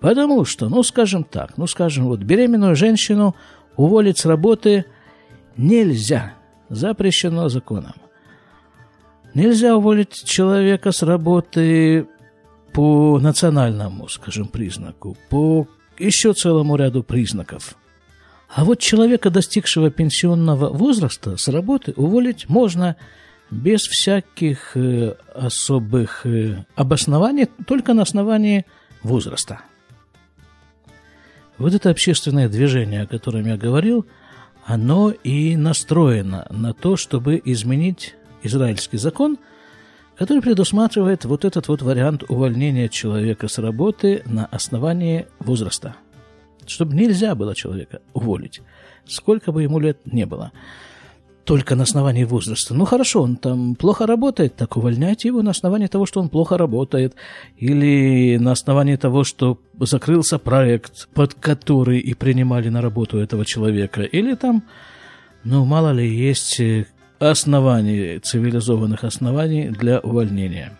Потому 0.00 0.44
что, 0.44 0.68
ну, 0.68 0.82
скажем 0.82 1.24
так, 1.24 1.58
ну, 1.58 1.66
скажем, 1.66 2.06
вот 2.06 2.20
беременную 2.20 2.76
женщину 2.76 3.34
уволить 3.76 4.18
с 4.18 4.24
работы 4.24 4.84
нельзя, 5.56 6.34
запрещено 6.68 7.48
законом. 7.48 7.94
Нельзя 9.34 9.76
уволить 9.76 10.24
человека 10.24 10.92
с 10.92 11.02
работы 11.02 12.06
по 12.72 13.18
национальному, 13.18 14.08
скажем, 14.08 14.46
признаку, 14.46 15.16
по 15.28 15.66
еще 15.98 16.34
целому 16.34 16.76
ряду 16.76 17.02
признаков– 17.02 17.76
а 18.54 18.64
вот 18.64 18.78
человека, 18.78 19.30
достигшего 19.30 19.90
пенсионного 19.90 20.68
возраста, 20.68 21.36
с 21.36 21.48
работы 21.48 21.92
уволить 21.96 22.48
можно 22.48 22.94
без 23.50 23.82
всяких 23.82 24.76
э, 24.76 25.16
особых 25.34 26.24
э, 26.24 26.64
обоснований, 26.76 27.48
только 27.66 27.94
на 27.94 28.02
основании 28.02 28.64
возраста. 29.02 29.62
Вот 31.58 31.74
это 31.74 31.90
общественное 31.90 32.48
движение, 32.48 33.02
о 33.02 33.06
котором 33.08 33.44
я 33.44 33.56
говорил, 33.56 34.06
оно 34.64 35.10
и 35.10 35.56
настроено 35.56 36.46
на 36.50 36.72
то, 36.74 36.96
чтобы 36.96 37.42
изменить 37.44 38.14
израильский 38.44 38.98
закон, 38.98 39.36
который 40.16 40.42
предусматривает 40.42 41.24
вот 41.24 41.44
этот 41.44 41.66
вот 41.66 41.82
вариант 41.82 42.22
увольнения 42.28 42.88
человека 42.88 43.48
с 43.48 43.58
работы 43.58 44.22
на 44.26 44.46
основании 44.46 45.26
возраста– 45.40 45.96
чтобы 46.70 46.94
нельзя 46.94 47.34
было 47.34 47.54
человека 47.54 48.00
уволить, 48.12 48.60
сколько 49.06 49.52
бы 49.52 49.62
ему 49.62 49.78
лет 49.78 49.98
не 50.04 50.26
было. 50.26 50.52
Только 51.44 51.74
на 51.74 51.82
основании 51.82 52.24
возраста. 52.24 52.72
Ну 52.72 52.86
хорошо, 52.86 53.20
он 53.20 53.36
там 53.36 53.74
плохо 53.74 54.06
работает, 54.06 54.56
так 54.56 54.78
увольняйте 54.78 55.28
его 55.28 55.42
на 55.42 55.50
основании 55.50 55.88
того, 55.88 56.06
что 56.06 56.20
он 56.20 56.30
плохо 56.30 56.56
работает, 56.56 57.16
или 57.58 58.38
на 58.38 58.52
основании 58.52 58.96
того, 58.96 59.24
что 59.24 59.58
закрылся 59.78 60.38
проект, 60.38 61.08
под 61.12 61.34
который 61.34 61.98
и 61.98 62.14
принимали 62.14 62.70
на 62.70 62.80
работу 62.80 63.18
этого 63.18 63.44
человека, 63.44 64.02
или 64.02 64.34
там, 64.34 64.62
ну 65.44 65.66
мало 65.66 65.92
ли, 65.92 66.08
есть 66.08 66.62
оснований, 67.18 68.18
цивилизованных 68.20 69.04
оснований 69.04 69.68
для 69.68 70.00
увольнения. 70.00 70.72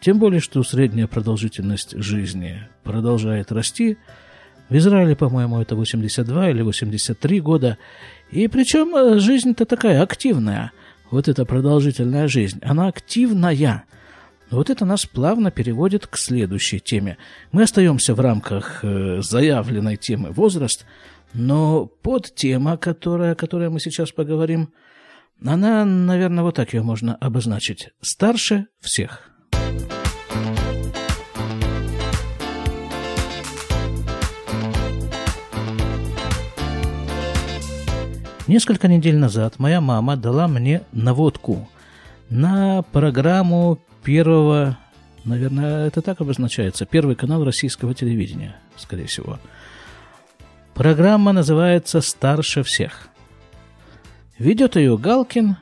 Тем 0.00 0.18
более, 0.18 0.40
что 0.40 0.62
средняя 0.62 1.06
продолжительность 1.06 1.96
жизни 1.96 2.58
продолжает 2.84 3.52
расти, 3.52 3.98
в 4.70 4.76
Израиле, 4.76 5.16
по-моему, 5.16 5.60
это 5.60 5.74
82 5.74 6.50
или 6.50 6.62
83 6.62 7.40
года. 7.40 7.76
И 8.30 8.46
причем 8.46 8.94
э, 8.94 9.18
жизнь-то 9.18 9.66
такая 9.66 10.00
активная. 10.00 10.70
Вот 11.10 11.26
эта 11.26 11.44
продолжительная 11.44 12.28
жизнь. 12.28 12.60
Она 12.62 12.86
активная. 12.86 13.84
Вот 14.48 14.70
это 14.70 14.84
нас 14.84 15.06
плавно 15.06 15.50
переводит 15.50 16.06
к 16.06 16.16
следующей 16.16 16.78
теме. 16.78 17.18
Мы 17.50 17.64
остаемся 17.64 18.14
в 18.14 18.20
рамках 18.20 18.84
э, 18.84 19.20
заявленной 19.22 19.96
темы 19.96 20.30
возраст, 20.30 20.86
но 21.34 21.86
под 21.86 22.32
тема, 22.36 22.76
которая, 22.76 23.32
о 23.32 23.36
которой 23.36 23.70
мы 23.70 23.80
сейчас 23.80 24.12
поговорим, 24.12 24.72
она, 25.44 25.84
наверное, 25.84 26.44
вот 26.44 26.54
так 26.54 26.74
ее 26.74 26.82
можно 26.82 27.16
обозначить. 27.16 27.90
Старше 28.02 28.66
всех. 28.80 29.29
Несколько 38.50 38.88
недель 38.88 39.16
назад 39.16 39.60
моя 39.60 39.80
мама 39.80 40.16
дала 40.16 40.48
мне 40.48 40.82
наводку 40.90 41.70
на 42.30 42.82
программу 42.82 43.78
первого, 44.02 44.76
наверное, 45.22 45.86
это 45.86 46.02
так 46.02 46.20
обозначается, 46.20 46.84
первый 46.84 47.14
канал 47.14 47.44
российского 47.44 47.94
телевидения, 47.94 48.56
скорее 48.76 49.06
всего. 49.06 49.38
Программа 50.74 51.30
называется 51.30 52.00
«Старше 52.00 52.64
всех». 52.64 53.10
Ведет 54.36 54.74
ее 54.74 54.98
Галкин, 54.98 55.56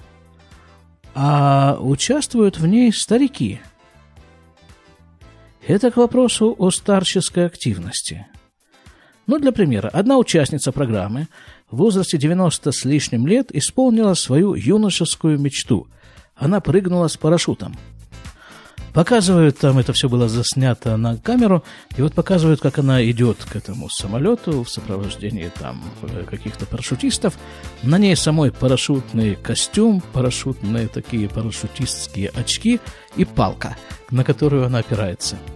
а 1.14 1.77
участвуют 1.79 2.59
в 2.59 2.66
ней 2.66 2.90
старики. 2.90 3.61
Это 5.66 5.90
к 5.90 5.98
вопросу 5.98 6.57
о 6.57 6.70
старческой 6.70 7.44
активности. 7.44 8.27
Ну, 9.27 9.38
для 9.38 9.53
примера, 9.53 9.88
одна 9.88 10.16
участница 10.16 10.72
программы– 10.72 11.29
в 11.70 11.76
возрасте 11.76 12.18
90 12.18 12.72
с 12.72 12.85
лишним 12.85 13.26
лет 13.26 13.54
исполнила 13.54 14.14
свою 14.14 14.54
юношескую 14.54 15.38
мечту. 15.38 15.87
Она 16.35 16.61
прыгнула 16.61 17.09
с 17.09 17.16
парашютом. 17.16 17.76
Показывают, 18.94 19.59
там 19.59 19.78
это 19.78 19.92
все 19.92 20.09
было 20.09 20.28
заснято 20.28 20.96
на 20.96 21.16
камеру, 21.18 21.62
и 21.96 22.02
вот 22.02 22.14
показывают, 22.14 22.61
как 22.61 22.78
она 22.78 23.04
идет 23.04 23.44
к 23.44 23.54
этому 23.54 23.88
самолету 23.90 24.64
в 24.64 24.70
сопровождении 24.70 25.52
там 25.57 25.85
э, 26.02 26.24
каких-то 26.24 26.66
парашютистов. 26.66 27.38
На 27.83 27.98
ней 27.98 28.16
самой 28.16 28.50
парашютный 28.50 29.37
костюм, 29.37 30.02
парашютные 30.12 30.88
такие 30.88 31.28
парашютистские 31.28 32.31
очки 32.31 32.81
и 33.16 33.24
палка, 33.24 33.76
на 34.11 34.24
которую 34.24 34.64
она 34.64 34.78
опирается– 34.78 35.37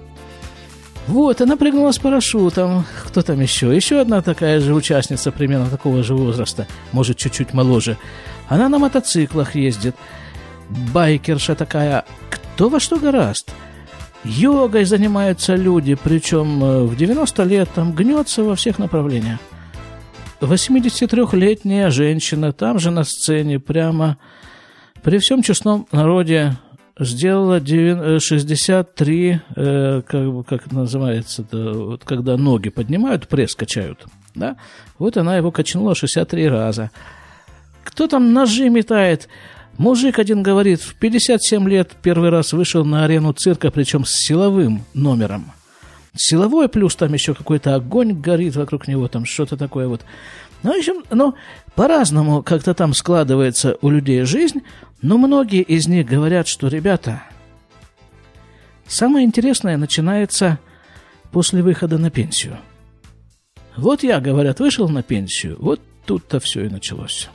вот, 1.07 1.41
она 1.41 1.57
прыгнула 1.57 1.93
с 1.93 1.99
парашютом. 1.99 2.85
Кто 3.07 3.23
там 3.23 3.41
еще? 3.41 3.75
Еще 3.75 4.01
одна 4.01 4.23
такая 4.23 4.61
же 4.61 4.75
участница, 4.75 5.33
примерно 5.33 5.69
такого 5.69 6.03
же 6.03 6.15
возраста, 6.15 6.67
может, 6.93 7.17
чуть-чуть 7.17 7.53
моложе. 7.53 7.97
Она 8.49 8.69
на 8.69 8.79
мотоциклах 8.79 9.55
ездит. 9.55 9.97
Байкерша 10.93 11.55
такая. 11.55 12.05
Кто 12.31 12.69
во 12.69 12.81
что 12.81 12.99
гораст? 12.99 13.53
Йогой 14.25 14.85
занимаются 14.85 15.57
люди, 15.57 15.97
причем 16.01 16.63
э, 16.63 16.83
в 16.85 16.97
90 16.97 17.43
лет 17.43 17.69
там 17.75 17.93
гнется 17.93 18.45
во 18.45 18.55
всех 18.55 18.79
направлениях. 18.79 19.41
83-летняя 20.41 21.91
женщина 21.91 22.53
там 22.53 22.79
же 22.79 22.91
на 22.91 23.05
сцене, 23.05 23.59
прямо 23.59 24.19
при 25.03 25.19
всем 25.19 25.43
честном 25.43 25.87
народе 25.91 26.57
сделала 26.99 27.61
63, 27.61 29.31
э, 29.31 29.39
э, 29.57 30.03
как, 30.07 30.47
как 30.47 30.73
называется, 30.73 31.45
вот 31.51 32.05
когда 32.05 32.37
ноги 32.37 32.69
поднимают, 32.69 33.29
пресс 33.29 33.55
качают, 33.55 34.05
да, 34.35 34.57
вот 34.99 35.17
она 35.17 35.37
его 35.37 35.51
качнула 35.51 35.95
63 35.95 36.49
раза. 36.49 36.91
Кто 37.85 38.07
там 38.07 38.33
ножи 38.33 38.69
метает? 38.69 39.29
Мужик 39.79 40.19
один 40.19 40.43
говорит, 40.43 40.81
в 40.81 40.95
57 40.95 41.69
лет 41.69 41.93
первый 42.03 42.31
раз 42.31 42.53
вышел 42.53 42.85
на 42.85 43.05
арену 43.05 43.33
цирка, 43.33 43.71
причем 43.71 44.05
с 44.05 44.13
силовым 44.13 44.85
номером. 44.95 45.53
Силовой, 46.15 46.69
плюс 46.69 46.95
там 46.95 47.13
еще 47.15 47.35
какой-то 47.35 47.75
огонь 47.75 48.13
горит 48.13 48.55
вокруг 48.55 48.87
него, 48.87 49.09
там 49.09 49.25
что-то 49.25 49.57
такое 49.57 49.89
вот. 49.89 50.03
Ну, 50.63 50.75
в 50.75 50.79
общем, 50.79 51.03
ну, 51.11 51.35
по-разному 51.75 52.43
как-то 52.43 52.75
там 52.75 52.93
складывается 52.93 53.77
у 53.81 53.89
людей 53.89 54.23
жизнь, 54.23 54.61
но 55.03 55.19
многие 55.19 55.63
из 55.63 55.89
них 55.89 56.07
говорят, 56.07 56.47
что, 56.47 56.69
ребята, 56.69 57.25
самое 58.87 59.27
интересное 59.27 59.77
начинается 59.77 60.59
после 61.33 61.63
выхода 61.63 61.99
на 61.99 62.11
пенсию. 62.11 62.57
Вот 63.77 64.03
я, 64.03 64.21
говорят, 64.21 64.61
вышел 64.61 64.89
на 64.89 65.03
пенсию, 65.03 65.57
вот 65.59 65.81
тут-то 66.07 66.39
все 66.41 66.67
и 66.67 66.69
началось. 66.69 67.29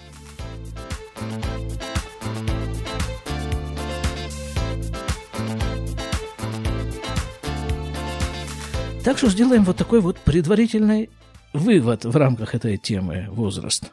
Так 9.03 9.17
что 9.17 9.30
сделаем 9.30 9.63
вот 9.63 9.77
такой 9.77 10.01
вот 10.01 10.17
предварительный 10.19 11.10
вывод 11.53 12.03
в 12.06 12.15
рамках 12.15 12.56
этой 12.56 12.77
темы 12.77 13.27
возраст. 13.30 13.91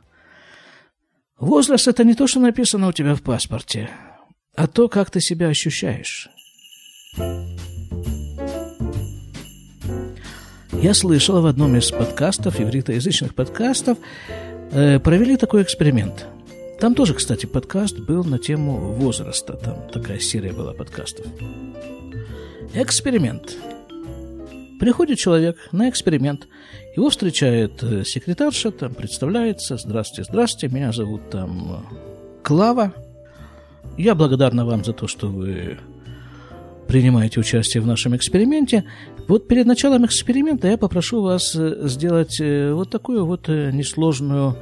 Возраст– 1.38 1.88
это 1.88 2.04
не 2.04 2.14
то, 2.14 2.26
что 2.26 2.40
написано 2.40 2.88
у 2.88 2.92
тебя 2.92 3.14
в 3.14 3.22
паспорте, 3.22 3.90
а 4.54 4.66
то, 4.66 4.88
как 4.88 5.10
ты 5.10 5.20
себя 5.20 5.48
ощущаешь. 5.48 6.28
Я 10.72 10.94
слышал 10.94 11.40
в 11.40 11.46
одном 11.46 11.76
из 11.76 11.90
подкастов, 11.90 12.60
ивритоязычных 12.60 13.34
подкастов, 13.34 13.98
э, 14.70 15.00
провели 15.00 15.36
такой 15.36 15.62
эксперимент. 15.62 16.26
Там 16.78 16.94
тоже, 16.94 17.14
кстати, 17.14 17.46
подкаст 17.46 17.98
был 17.98 18.24
на 18.24 18.38
тему 18.38 18.92
возраста. 18.92 19.54
Там 19.54 19.88
такая 19.90 20.18
серия 20.18 20.52
была 20.52 20.72
подкастов. 20.72 21.26
Эксперимент. 22.74 23.56
Приходит 24.84 25.18
человек 25.18 25.56
на 25.72 25.88
эксперимент, 25.88 26.46
его 26.94 27.08
встречает 27.08 27.82
э, 27.82 28.04
секретарша, 28.04 28.70
там 28.70 28.92
представляется, 28.92 29.78
здравствуйте, 29.78 30.30
здравствуйте, 30.30 30.76
меня 30.76 30.92
зовут 30.92 31.30
там 31.30 31.86
Клава. 32.42 32.92
Я 33.96 34.14
благодарна 34.14 34.66
вам 34.66 34.84
за 34.84 34.92
то, 34.92 35.06
что 35.06 35.28
вы 35.28 35.78
принимаете 36.86 37.40
участие 37.40 37.82
в 37.82 37.86
нашем 37.86 38.14
эксперименте. 38.14 38.84
Вот 39.26 39.48
перед 39.48 39.64
началом 39.64 40.04
эксперимента 40.04 40.68
я 40.68 40.76
попрошу 40.76 41.22
вас 41.22 41.56
э, 41.56 41.88
сделать 41.88 42.38
э, 42.38 42.74
вот 42.74 42.90
такую 42.90 43.24
вот 43.24 43.48
несложную 43.48 44.58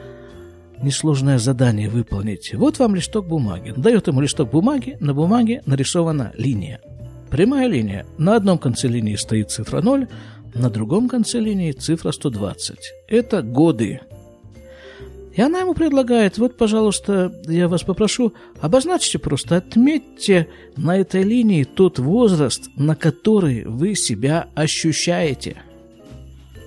несложное 0.80 1.38
задание 1.38 1.88
выполнить. 1.88 2.54
Вот 2.54 2.78
вам 2.78 2.94
листок 2.94 3.26
бумаги. 3.26 3.74
Дает 3.76 4.06
ему 4.06 4.20
листок 4.20 4.52
бумаги, 4.52 4.96
на 5.00 5.14
бумаге 5.14 5.62
нарисована 5.66 6.30
линия. 6.36 6.80
Прямая 7.32 7.66
линия. 7.66 8.04
На 8.18 8.36
одном 8.36 8.58
конце 8.58 8.88
линии 8.88 9.16
стоит 9.16 9.50
цифра 9.50 9.80
0, 9.80 10.06
на 10.54 10.68
другом 10.68 11.08
конце 11.08 11.40
линии 11.40 11.72
цифра 11.72 12.12
120. 12.12 12.76
Это 13.08 13.40
годы. 13.40 14.00
И 15.34 15.40
она 15.40 15.60
ему 15.60 15.72
предлагает, 15.72 16.36
вот, 16.36 16.58
пожалуйста, 16.58 17.32
я 17.48 17.68
вас 17.68 17.84
попрошу, 17.84 18.34
обозначьте 18.60 19.18
просто, 19.18 19.56
отметьте 19.56 20.48
на 20.76 20.98
этой 20.98 21.22
линии 21.22 21.64
тот 21.64 21.98
возраст, 21.98 22.68
на 22.76 22.94
который 22.94 23.64
вы 23.64 23.94
себя 23.94 24.48
ощущаете. 24.54 25.56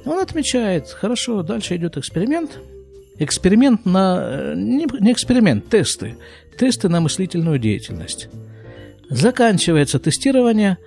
Он 0.04 0.18
отмечает, 0.18 0.90
хорошо, 0.90 1.44
дальше 1.44 1.76
идет 1.76 1.96
эксперимент. 1.98 2.60
Эксперимент 3.20 3.86
на... 3.86 4.18
Э, 4.20 4.54
не, 4.56 4.88
не 5.00 5.12
эксперимент, 5.12 5.70
тесты. 5.70 6.18
Тесты 6.58 6.90
на 6.90 7.02
мыслительную 7.02 7.60
деятельность. 7.60 8.30
Заканчивается 9.10 10.00
тестирование, 10.00 10.78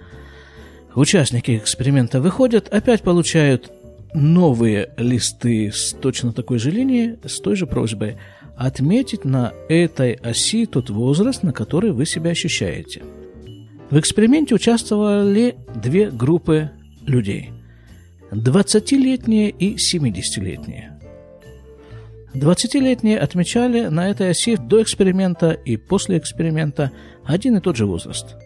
участники 0.94 1.56
эксперимента 1.56 2.20
выходят, 2.20 2.68
опять 2.68 3.02
получают 3.02 3.70
новые 4.14 4.90
листы 4.96 5.70
с 5.72 5.92
точно 5.92 6.32
такой 6.32 6.58
же 6.58 6.70
линией, 6.70 7.18
с 7.24 7.40
той 7.40 7.56
же 7.56 7.66
просьбой 7.66 8.16
отметить 8.56 9.24
на 9.24 9.52
этой 9.68 10.14
оси 10.14 10.66
тот 10.66 10.90
возраст, 10.90 11.42
на 11.44 11.52
который 11.52 11.92
вы 11.92 12.06
себя 12.06 12.30
ощущаете. 12.30 13.02
В 13.90 13.98
эксперименте 13.98 14.54
участвовали 14.54 15.56
две 15.74 16.10
группы 16.10 16.70
людей. 17.06 17.52
20-летние 18.32 19.50
и 19.50 19.76
70-летние. 19.76 20.97
20-летние 22.34 23.18
отмечали 23.18 23.86
на 23.86 24.10
этой 24.10 24.30
оси 24.30 24.56
до 24.56 24.82
эксперимента 24.82 25.50
и 25.50 25.76
после 25.76 26.18
эксперимента 26.18 26.92
один 27.24 27.56
и 27.56 27.60
тот 27.60 27.76
же 27.76 27.86
возраст. 27.86 28.36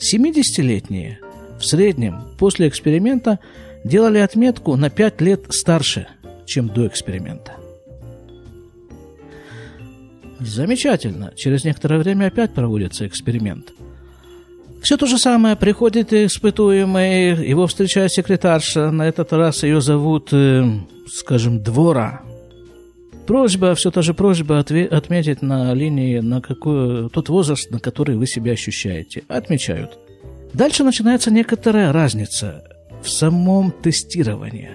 70-летние 0.00 1.18
в 1.58 1.64
среднем 1.64 2.22
после 2.38 2.68
эксперимента 2.68 3.38
делали 3.84 4.18
отметку 4.18 4.76
на 4.76 4.90
5 4.90 5.20
лет 5.20 5.46
старше, 5.50 6.08
чем 6.46 6.68
до 6.68 6.86
эксперимента. 6.86 7.52
Замечательно. 10.40 11.32
Через 11.36 11.64
некоторое 11.64 11.98
время 11.98 12.26
опять 12.26 12.54
проводится 12.54 13.06
эксперимент. 13.06 13.72
Все 14.82 14.96
то 14.96 15.06
же 15.06 15.18
самое. 15.18 15.56
Приходит 15.56 16.12
испытуемый, 16.12 17.48
его 17.48 17.66
встречает 17.66 18.12
секретарша. 18.12 18.92
На 18.92 19.08
этот 19.08 19.32
раз 19.32 19.64
ее 19.64 19.80
зовут, 19.80 20.28
э, 20.32 20.64
скажем, 21.08 21.60
Двора. 21.60 22.22
Просьба, 23.28 23.74
все 23.74 23.90
та 23.90 24.00
же 24.00 24.14
просьба 24.14 24.58
отметить 24.58 25.42
на 25.42 25.74
линии 25.74 26.20
на 26.20 26.40
какой, 26.40 27.10
тот 27.10 27.28
возраст, 27.28 27.70
на 27.70 27.78
который 27.78 28.16
вы 28.16 28.26
себя 28.26 28.52
ощущаете. 28.52 29.22
Отмечают. 29.28 29.98
Дальше 30.54 30.82
начинается 30.82 31.30
некоторая 31.30 31.92
разница 31.92 32.64
в 33.02 33.10
самом 33.10 33.70
тестировании. 33.70 34.70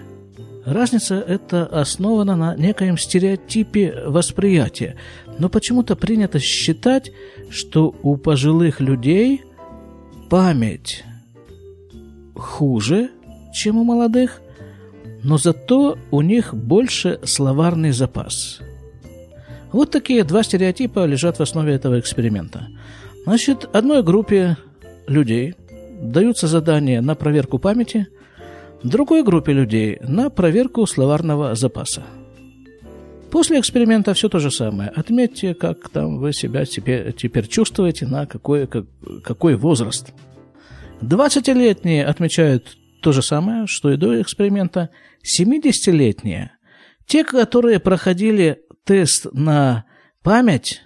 Разница 0.66 1.16
эта 1.16 1.66
основана 1.66 2.36
на 2.36 2.56
некоем 2.56 2.96
стереотипе 2.96 4.04
восприятия, 4.06 4.98
но 5.40 5.50
почему-то 5.50 5.96
принято 5.96 6.38
считать, 6.38 7.12
что 7.50 7.96
у 8.04 8.18
пожилых 8.18 8.80
людей 8.80 9.42
память 10.30 11.04
хуже, 12.36 13.10
чем 13.52 13.80
у 13.80 13.84
молодых, 13.84 14.43
но 15.24 15.38
зато 15.38 15.98
у 16.12 16.22
них 16.22 16.54
больше 16.54 17.20
словарный 17.24 17.92
запас. 17.92 18.60
Вот 19.72 19.92
такие 19.92 20.24
два 20.24 20.44
стереотипа 20.44 21.06
лежат 21.06 21.40
в 21.40 21.42
основе 21.42 21.74
этого 21.74 22.00
эксперимента. 22.00 22.68
Значит, 23.24 23.68
одной 23.74 24.04
группе 24.04 24.58
людей 25.08 25.56
даются 26.00 26.48
задания 26.48 27.02
на 27.02 27.16
проверку 27.16 27.58
памяти, 27.58 28.08
другой 28.84 29.24
группе 29.24 29.54
людей 29.54 29.98
на 30.02 30.30
проверку 30.30 30.86
словарного 30.86 31.56
запаса. 31.56 32.04
После 33.32 33.60
эксперимента 33.60 34.14
все 34.14 34.30
то 34.30 34.38
же 34.38 34.52
самое. 34.52 34.90
Отметьте, 34.90 35.56
как 35.56 35.90
там 35.90 36.20
вы 36.20 36.34
себя 36.34 36.66
теперь, 36.66 37.48
чувствуете, 37.48 38.06
на 38.06 38.28
какой, 38.28 38.68
как, 38.68 38.86
какой 39.24 39.56
возраст. 39.56 40.14
20-летние 41.02 42.06
отмечают 42.06 42.78
то 43.02 43.12
же 43.12 43.24
самое, 43.24 43.66
что 43.66 43.92
и 43.92 43.98
до 43.98 44.22
эксперимента. 44.22 44.92
70-летние, 45.24 46.52
те, 47.06 47.24
которые 47.24 47.80
проходили 47.80 48.60
тест 48.86 49.28
на 49.34 49.86
память, 50.22 50.82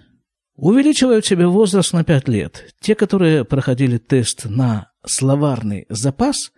увеличивают 0.56 1.24
себе 1.24 1.46
возраст 1.46 1.92
на 1.92 2.04
5 2.04 2.28
лет. 2.28 2.74
Те, 2.80 2.94
которые 2.94 3.44
проходили 3.44 3.98
тест 3.98 4.44
на 4.44 4.90
словарный 5.06 5.86
запас, 5.88 6.52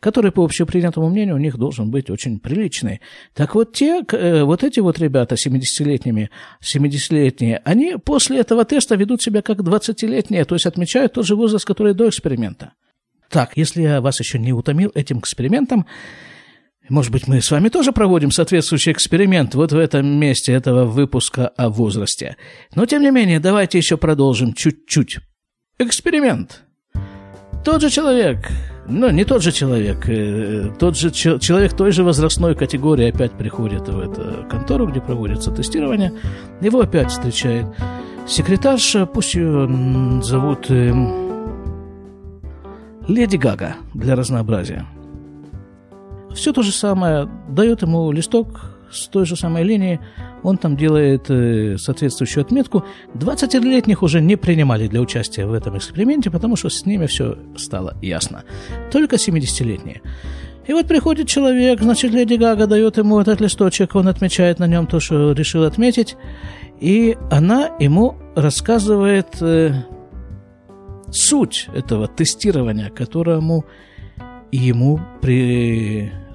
который, 0.00 0.32
по 0.32 0.42
общепринятому 0.42 1.08
мнению, 1.10 1.36
у 1.36 1.38
них 1.38 1.56
должен 1.56 1.90
быть 1.90 2.10
очень 2.10 2.40
приличный. 2.40 3.00
Так 3.34 3.54
вот, 3.54 3.72
те, 3.72 4.02
э, 4.10 4.42
вот 4.42 4.64
эти 4.64 4.80
вот 4.80 4.98
ребята 4.98 5.36
70-летними, 5.36 6.28
70-летние, 6.60 7.60
они 7.64 7.96
после 8.04 8.40
этого 8.40 8.64
теста 8.64 8.96
ведут 8.96 9.22
себя 9.22 9.42
как 9.42 9.60
20-летние, 9.60 10.44
то 10.44 10.56
есть 10.56 10.66
отмечают 10.66 11.12
тот 11.12 11.24
же 11.24 11.36
возраст, 11.36 11.64
который 11.64 11.94
до 11.94 12.08
эксперимента. 12.08 12.72
Так, 13.28 13.52
если 13.56 13.82
я 13.82 14.00
вас 14.00 14.18
еще 14.18 14.40
не 14.40 14.52
утомил 14.52 14.90
этим 14.94 15.20
экспериментом, 15.20 15.86
может 16.92 17.10
быть, 17.10 17.26
мы 17.26 17.40
с 17.40 17.50
вами 17.50 17.70
тоже 17.70 17.90
проводим 17.92 18.30
соответствующий 18.30 18.92
эксперимент 18.92 19.54
вот 19.54 19.72
в 19.72 19.78
этом 19.78 20.06
месте 20.06 20.52
этого 20.52 20.84
выпуска 20.84 21.48
о 21.48 21.70
возрасте. 21.70 22.36
Но, 22.74 22.84
тем 22.84 23.00
не 23.00 23.10
менее, 23.10 23.40
давайте 23.40 23.78
еще 23.78 23.96
продолжим 23.96 24.52
чуть-чуть. 24.52 25.20
Эксперимент. 25.78 26.64
Тот 27.64 27.80
же 27.80 27.88
человек, 27.88 28.50
ну, 28.86 29.08
не 29.08 29.24
тот 29.24 29.42
же 29.42 29.52
человек, 29.52 30.06
э, 30.06 30.70
тот 30.78 30.98
же 30.98 31.10
человек 31.10 31.74
той 31.74 31.92
же 31.92 32.04
возрастной 32.04 32.54
категории 32.54 33.08
опять 33.08 33.32
приходит 33.32 33.88
в 33.88 33.98
эту 33.98 34.46
контору, 34.50 34.86
где 34.86 35.00
проводится 35.00 35.50
тестирование. 35.50 36.12
Его 36.60 36.82
опять 36.82 37.10
встречает 37.10 37.66
секретарша, 38.28 39.06
пусть 39.06 39.34
ее 39.34 40.20
зовут 40.22 40.70
э, 40.70 40.92
Леди 43.08 43.36
Гага 43.36 43.76
для 43.94 44.14
разнообразия. 44.14 44.86
Все 46.34 46.52
то 46.52 46.62
же 46.62 46.72
самое, 46.72 47.28
дает 47.48 47.82
ему 47.82 48.10
листок 48.12 48.72
с 48.90 49.08
той 49.08 49.24
же 49.24 49.36
самой 49.36 49.64
линии, 49.64 50.00
он 50.42 50.58
там 50.58 50.76
делает 50.76 51.30
э, 51.30 51.76
соответствующую 51.78 52.42
отметку. 52.42 52.84
20-летних 53.14 54.02
уже 54.02 54.20
не 54.20 54.36
принимали 54.36 54.86
для 54.86 55.00
участия 55.00 55.46
в 55.46 55.52
этом 55.52 55.78
эксперименте, 55.78 56.30
потому 56.30 56.56
что 56.56 56.68
с 56.68 56.84
ними 56.84 57.06
все 57.06 57.38
стало 57.56 57.96
ясно. 58.02 58.44
Только 58.90 59.16
70-летние. 59.16 60.02
И 60.66 60.72
вот 60.72 60.86
приходит 60.86 61.26
человек, 61.26 61.80
значит, 61.80 62.12
Леди 62.12 62.34
Гага 62.34 62.66
дает 62.66 62.96
ему 62.96 63.18
этот 63.18 63.40
листочек, 63.40 63.96
он 63.96 64.08
отмечает 64.08 64.58
на 64.58 64.66
нем 64.66 64.86
то, 64.86 65.00
что 65.00 65.32
решил 65.32 65.64
отметить, 65.64 66.16
и 66.80 67.16
она 67.30 67.70
ему 67.80 68.16
рассказывает 68.36 69.40
э, 69.40 69.72
суть 71.10 71.68
этого 71.74 72.06
тестирования, 72.06 72.90
которому 72.90 73.64
ему 74.52 75.00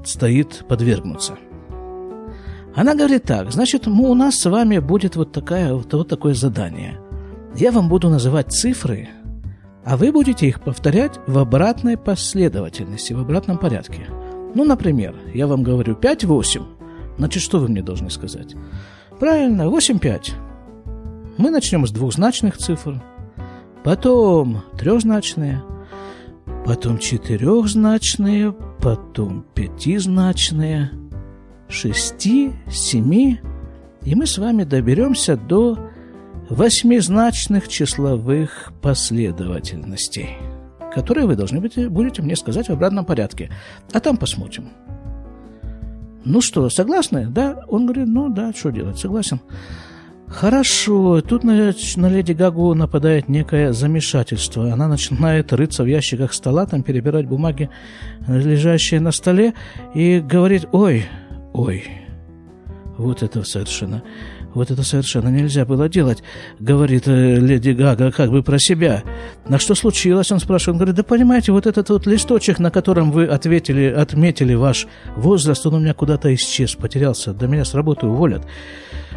предстоит 0.07 0.63
подвергнуться– 0.69 1.37
она 2.75 2.93
говорит 2.93 3.23
так, 3.23 3.51
значит, 3.51 3.87
мы, 3.87 4.07
у 4.07 4.13
нас 4.13 4.35
с 4.35 4.47
вами 4.47 4.77
будет 4.77 5.15
вот, 5.15 5.31
такая, 5.31 5.73
вот, 5.73 5.91
вот 5.91 6.07
такое 6.07 6.35
задание. 6.35 6.99
Я 7.55 7.71
вам 7.71 7.89
буду 7.89 8.07
называть 8.07 8.51
цифры, 8.53 9.09
а 9.83 9.97
вы 9.97 10.11
будете 10.11 10.47
их 10.47 10.61
повторять 10.61 11.19
в 11.25 11.39
обратной 11.39 11.97
последовательности, 11.97 13.13
в 13.13 13.19
обратном 13.19 13.57
порядке. 13.57 14.05
Ну, 14.53 14.63
например, 14.63 15.15
я 15.33 15.47
вам 15.47 15.63
говорю 15.63 15.95
5-8. 15.95 16.63
Значит, 17.17 17.41
что 17.41 17.57
вы 17.57 17.67
мне 17.67 17.81
должны 17.81 18.11
сказать? 18.11 18.53
Правильно, 19.19 19.63
8-5. 19.63 20.33
Мы 21.39 21.49
начнем 21.49 21.87
с 21.87 21.91
двухзначных 21.91 22.57
цифр, 22.57 23.01
потом 23.83 24.61
трехзначные, 24.77 25.63
потом 26.67 26.97
четырехзначные, 26.97 28.53
потом 28.81 29.45
пятизначные, 29.55 30.91
шести, 31.69 32.51
семи, 32.69 33.39
и 34.03 34.15
мы 34.15 34.27
с 34.27 34.37
вами 34.37 34.65
доберемся 34.65 35.37
до 35.37 35.79
восьмизначных 36.49 37.69
числовых 37.69 38.73
последовательностей, 38.81 40.35
которые 40.93 41.25
вы 41.25 41.37
должны 41.37 41.61
быть, 41.61 41.87
будете 41.87 42.21
мне 42.21 42.35
сказать 42.35 42.67
в 42.67 42.73
обратном 42.73 43.05
порядке. 43.05 43.49
А 43.93 44.01
там 44.01 44.17
посмотрим. 44.17 44.67
Ну 46.25 46.41
что, 46.41 46.69
согласны? 46.69 47.27
Да? 47.27 47.63
Он 47.69 47.85
говорит, 47.85 48.07
ну 48.09 48.27
да, 48.27 48.51
что 48.51 48.71
делать, 48.71 48.97
согласен. 48.97 49.39
Хорошо, 50.29 51.21
тут 51.21 51.45
на, 51.45 51.73
на 51.95 52.09
леди 52.09 52.33
Гагу 52.33 52.73
нападает 52.73 53.29
некое 53.29 53.71
замешательство. 53.71 54.73
Она 54.73 54.87
начинает 54.89 55.53
рыться 55.53 55.83
в 55.83 55.87
ящиках 55.87 56.33
стола, 56.33 56.65
там 56.65 56.83
перебирать 56.83 57.27
бумаги, 57.27 57.69
лежащие 58.27 58.99
на 58.99 59.11
столе, 59.11 59.53
и 59.93 60.19
говорит, 60.19 60.67
ой, 60.73 61.05
ой, 61.53 61.85
вот 62.97 63.23
это 63.23 63.43
совершенно, 63.43 64.03
вот 64.57 64.71
это 64.71 64.83
совершенно 64.83 65.29
нельзя 65.29 65.65
было 65.65 65.87
делать, 65.87 66.23
говорит 66.59 67.07
э, 67.07 67.35
леди 67.35 67.69
Гага 67.69 68.11
как 68.11 68.31
бы 68.31 68.43
про 68.43 68.59
себя. 68.59 69.03
На 69.47 69.59
что 69.59 69.75
случилось, 69.75 70.31
он 70.31 70.39
спрашивает, 70.39 70.75
он 70.75 70.77
говорит, 70.79 70.95
да 70.95 71.03
понимаете, 71.03 71.51
вот 71.51 71.65
этот 71.65 71.89
вот 71.89 72.05
листочек, 72.05 72.59
на 72.59 72.71
котором 72.71 73.11
вы 73.11 73.25
ответили, 73.25 73.85
отметили 73.85 74.53
ваш 74.53 74.87
возраст, 75.15 75.65
он 75.65 75.75
у 75.75 75.79
меня 75.79 75.93
куда-то 75.93 76.33
исчез, 76.35 76.75
потерялся, 76.75 77.33
до 77.33 77.47
меня 77.47 77.65
с 77.65 77.73
работы 77.73 78.07
уволят. 78.07 78.45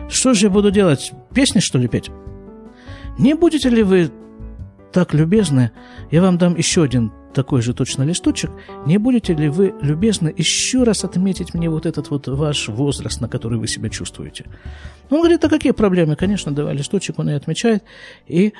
Что 0.08 0.34
же 0.34 0.46
я 0.46 0.50
буду 0.50 0.70
делать? 0.70 1.12
Песни, 1.34 1.60
что 1.60 1.78
ли, 1.78 1.88
петь? 1.88 2.10
Не 3.18 3.34
будете 3.34 3.68
ли 3.68 3.82
вы 3.82 4.10
так 4.92 5.14
любезны? 5.14 5.72
Я 6.10 6.22
вам 6.22 6.38
дам 6.38 6.56
еще 6.56 6.82
один 6.82 7.12
такой 7.32 7.62
же 7.62 7.74
точно 7.74 8.02
листочек. 8.02 8.50
Не 8.86 8.98
будете 8.98 9.34
ли 9.34 9.48
вы 9.48 9.74
любезны 9.80 10.32
еще 10.36 10.82
раз 10.82 11.04
отметить 11.04 11.54
мне 11.54 11.68
вот 11.68 11.86
этот 11.86 12.10
вот 12.10 12.28
ваш 12.28 12.68
возраст, 12.68 13.20
на 13.20 13.28
который 13.28 13.58
вы 13.58 13.66
себя 13.66 13.88
чувствуете? 13.88 14.46
Он 15.10 15.18
говорит, 15.18 15.44
а 15.44 15.48
какие 15.48 15.72
проблемы? 15.72 16.16
Конечно, 16.16 16.52
давай 16.52 16.74
листочек, 16.74 17.18
он 17.18 17.30
и 17.30 17.34
отмечает. 17.34 17.84
И 18.26 18.52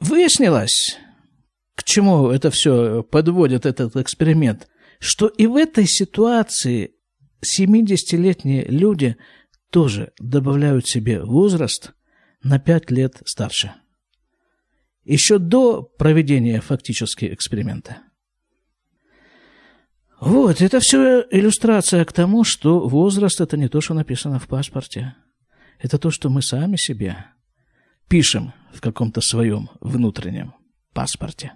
выяснилось, 0.00 0.98
к 1.74 1.84
чему 1.84 2.30
это 2.30 2.50
все 2.50 3.02
подводит 3.02 3.66
этот 3.66 3.96
эксперимент, 3.96 4.68
что 4.98 5.26
и 5.26 5.46
в 5.46 5.56
этой 5.56 5.86
ситуации 5.86 6.92
70-летние 7.42 8.64
люди– 8.66 9.16
тоже 9.74 10.12
добавляют 10.20 10.86
себе 10.86 11.20
возраст 11.20 11.94
на 12.44 12.60
5 12.60 12.92
лет 12.92 13.22
старше. 13.26 13.74
Еще 15.04 15.38
до 15.38 15.82
проведения 15.82 16.60
фактически 16.60 17.32
эксперимента. 17.32 17.98
Вот, 20.20 20.62
это 20.62 20.80
все 20.80 21.26
иллюстрация 21.30 22.04
к 22.04 22.12
тому, 22.12 22.44
что 22.44 22.88
возраст– 22.88 23.40
это 23.42 23.58
не 23.58 23.68
то, 23.68 23.82
что 23.82 23.92
написано 23.92 24.38
в 24.38 24.48
паспорте. 24.48 25.14
Это 25.78 25.98
то, 25.98 26.10
что 26.10 26.30
мы 26.30 26.40
сами 26.40 26.76
себе 26.76 27.26
пишем 28.08 28.54
в 28.72 28.80
каком-то 28.80 29.20
своем 29.20 29.68
внутреннем 29.80 30.54
паспорте, 30.94 31.52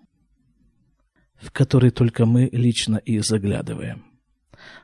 в 1.40 1.50
который 1.50 1.90
только 1.90 2.26
мы 2.26 2.50
лично 2.52 2.96
и 2.96 3.20
заглядываем. 3.20 4.04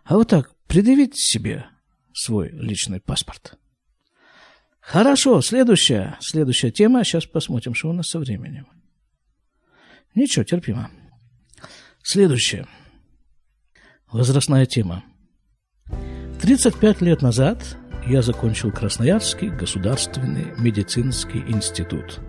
А 0.05 0.15
вот 0.15 0.29
так 0.29 0.55
предъявить 0.67 1.17
себе 1.17 1.67
свой 2.15 2.51
личный 2.51 3.01
паспорт. 3.01 3.59
Хорошо, 4.87 5.41
следующая, 5.41 6.17
следующая 6.21 6.71
тема. 6.71 7.05
Сейчас 7.05 7.25
посмотрим, 7.25 7.75
что 7.75 7.89
у 7.89 7.93
нас 7.93 8.09
со 8.09 8.19
временем. 8.19 8.67
Ничего, 10.15 10.45
терпимо. 10.45 10.91
Следующая. 12.03 12.67
Возрастная 14.13 14.67
тема. 14.67 15.03
35 16.43 17.01
лет 17.01 17.23
назад 17.23 17.79
я 18.07 18.21
закончил 18.21 18.71
Красноярский 18.71 19.49
государственный 19.49 20.53
медицинский 20.59 21.39
институт. 21.39 22.21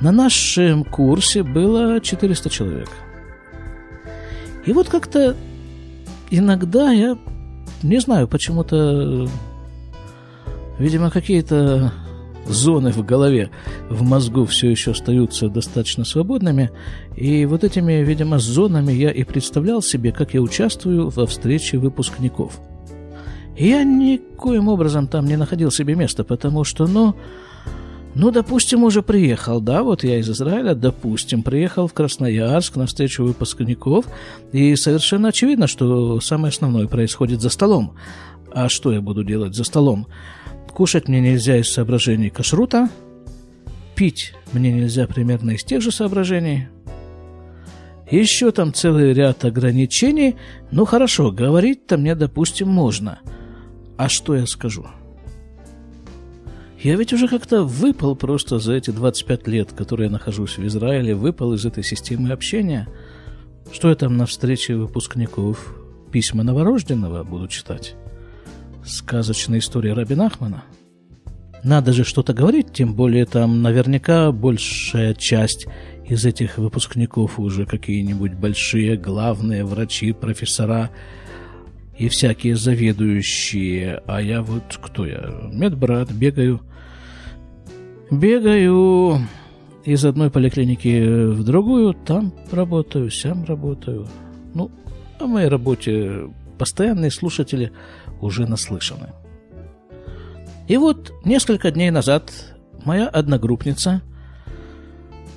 На 0.00 0.10
нашем 0.10 0.84
курсе 0.84 1.44
было 1.44 2.00
400 2.00 2.50
человек. 2.50 2.90
И 4.66 4.72
вот 4.72 4.88
как-то 4.88 5.36
иногда 6.30 6.90
я 6.90 7.16
не 7.82 8.00
знаю, 8.00 8.26
почему-то, 8.26 9.28
видимо, 10.78 11.10
какие-то 11.10 11.92
зоны 12.46 12.92
в 12.92 13.04
голове, 13.04 13.50
в 13.88 14.02
мозгу 14.02 14.44
все 14.46 14.70
еще 14.70 14.92
остаются 14.92 15.48
достаточно 15.48 16.04
свободными. 16.04 16.70
И 17.16 17.46
вот 17.46 17.64
этими, 17.64 18.04
видимо, 18.04 18.38
зонами 18.38 18.92
я 18.92 19.10
и 19.10 19.24
представлял 19.24 19.82
себе, 19.82 20.12
как 20.12 20.34
я 20.34 20.40
участвую 20.40 21.10
во 21.10 21.26
встрече 21.26 21.78
выпускников. 21.78 22.58
И 23.56 23.68
я 23.68 23.82
никоим 23.84 24.68
образом 24.68 25.08
там 25.08 25.26
не 25.26 25.36
находил 25.36 25.70
себе 25.70 25.94
места, 25.94 26.24
потому 26.24 26.64
что, 26.64 26.86
ну, 26.86 27.16
ну, 28.14 28.30
допустим, 28.30 28.84
уже 28.84 29.02
приехал, 29.02 29.60
да, 29.60 29.82
вот 29.82 30.02
я 30.02 30.18
из 30.18 30.30
Израиля, 30.30 30.74
допустим, 30.74 31.42
приехал 31.42 31.86
в 31.86 31.92
Красноярск 31.92 32.76
на 32.76 32.86
встречу 32.86 33.24
выпускников, 33.24 34.06
и 34.52 34.74
совершенно 34.76 35.28
очевидно, 35.28 35.66
что 35.66 36.20
самое 36.20 36.50
основное 36.50 36.86
происходит 36.86 37.42
за 37.42 37.50
столом. 37.50 37.94
А 38.50 38.68
что 38.68 38.92
я 38.92 39.00
буду 39.00 39.24
делать 39.24 39.54
за 39.54 39.64
столом? 39.64 40.06
Кушать 40.78 41.08
мне 41.08 41.20
нельзя 41.20 41.56
из 41.56 41.72
соображений 41.72 42.30
кашрута, 42.30 42.88
пить 43.96 44.32
мне 44.52 44.70
нельзя 44.70 45.08
примерно 45.08 45.50
из 45.50 45.64
тех 45.64 45.82
же 45.82 45.90
соображений. 45.90 46.68
Еще 48.08 48.52
там 48.52 48.72
целый 48.72 49.12
ряд 49.12 49.44
ограничений. 49.44 50.36
Ну 50.70 50.84
хорошо, 50.84 51.32
говорить-то 51.32 51.96
мне, 51.96 52.14
допустим, 52.14 52.68
можно. 52.68 53.18
А 53.96 54.08
что 54.08 54.36
я 54.36 54.46
скажу? 54.46 54.86
Я 56.80 56.94
ведь 56.94 57.12
уже 57.12 57.26
как-то 57.26 57.64
выпал 57.64 58.14
просто 58.14 58.60
за 58.60 58.74
эти 58.74 58.90
25 58.92 59.48
лет, 59.48 59.72
которые 59.72 60.06
я 60.06 60.12
нахожусь 60.12 60.58
в 60.58 60.64
Израиле, 60.64 61.16
выпал 61.16 61.54
из 61.54 61.66
этой 61.66 61.82
системы 61.82 62.30
общения. 62.30 62.86
Что 63.72 63.88
я 63.88 63.96
там 63.96 64.16
на 64.16 64.26
встрече 64.26 64.76
выпускников 64.76 65.74
письма 66.12 66.44
новорожденного 66.44 67.24
буду 67.24 67.48
читать? 67.48 67.96
Сказочная 68.88 69.58
история 69.58 69.92
Рабина 69.92 70.26
Ахмана? 70.26 70.64
Надо 71.62 71.92
же 71.92 72.04
что-то 72.04 72.32
говорить, 72.32 72.72
тем 72.72 72.94
более 72.94 73.26
там 73.26 73.60
наверняка 73.60 74.32
большая 74.32 75.12
часть 75.12 75.66
из 76.06 76.24
этих 76.24 76.56
выпускников 76.56 77.38
уже 77.38 77.66
какие-нибудь 77.66 78.32
большие 78.32 78.96
главные 78.96 79.64
врачи, 79.64 80.12
профессора 80.12 80.90
и 81.98 82.08
всякие 82.08 82.56
заведующие. 82.56 84.02
А 84.06 84.22
я 84.22 84.40
вот 84.40 84.78
кто 84.80 85.04
я? 85.04 85.50
Медбрат, 85.52 86.10
бегаю 86.10 86.62
Бегаю 88.10 89.20
из 89.84 90.02
одной 90.06 90.30
поликлиники 90.30 91.26
в 91.28 91.44
другую, 91.44 91.92
там 91.92 92.32
работаю, 92.50 93.10
сям 93.10 93.44
работаю. 93.44 94.08
Ну, 94.54 94.70
о 95.20 95.26
моей 95.26 95.48
работе 95.48 96.30
постоянные 96.56 97.10
слушатели 97.10 97.70
уже 98.20 98.46
наслышаны. 98.46 99.10
И 100.66 100.76
вот 100.76 101.12
несколько 101.24 101.70
дней 101.70 101.90
назад 101.90 102.32
моя 102.84 103.08
одногруппница, 103.08 104.02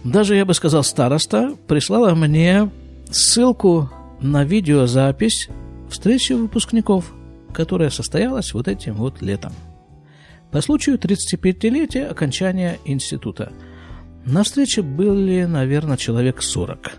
даже 0.04 0.36
я 0.36 0.46
бы 0.46 0.54
сказал 0.54 0.84
староста, 0.84 1.56
прислала 1.68 2.14
мне 2.16 2.70
ссылку 3.10 3.90
на 4.20 4.44
видеозапись 4.44 5.48
встречи 5.90 6.34
выпускников, 6.34 7.14
которая 7.54 7.90
состоялась 7.90 8.54
вот 8.54 8.68
этим 8.68 8.96
вот 8.96 9.22
летом 9.22 9.54
по 10.52 10.62
случаю 10.62 10.98
35-летия 10.98 12.08
окончания 12.08 12.78
института. 12.86 13.52
На 14.26 14.44
встрече 14.44 14.82
были, 14.82 15.46
наверное, 15.46 15.98
человек 15.98 16.42
40. 16.42 16.92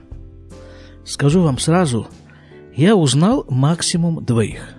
Скажу 1.05 1.42
вам 1.42 1.59
сразу, 1.59 2.09
я 2.75 2.97
узнал 2.97 3.45
максимум 3.49 4.25
двоих. 4.25 4.75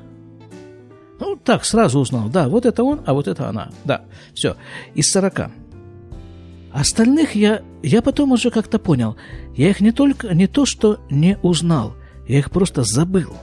Так, 1.46 1.66
сразу 1.66 2.00
узнал. 2.00 2.30
Да, 2.30 2.48
вот 2.48 2.66
это 2.66 2.84
он, 2.84 3.02
а 3.06 3.14
вот 3.14 3.28
это 3.28 3.50
она. 3.50 3.70
Да, 3.84 4.04
все, 4.34 4.56
из 4.96 5.12
40. 5.12 5.52
Остальных 6.72 7.36
я, 7.36 7.62
я 7.84 8.02
потом 8.02 8.32
уже 8.32 8.50
как-то 8.50 8.80
понял. 8.80 9.16
Я 9.56 9.70
их 9.70 9.82
не 9.82 9.92
только, 9.92 10.34
не 10.34 10.48
то 10.48 10.66
что 10.66 11.00
не 11.10 11.38
узнал, 11.42 11.96
я 12.28 12.40
их 12.40 12.50
просто 12.50 12.84
забыл. 12.84 13.34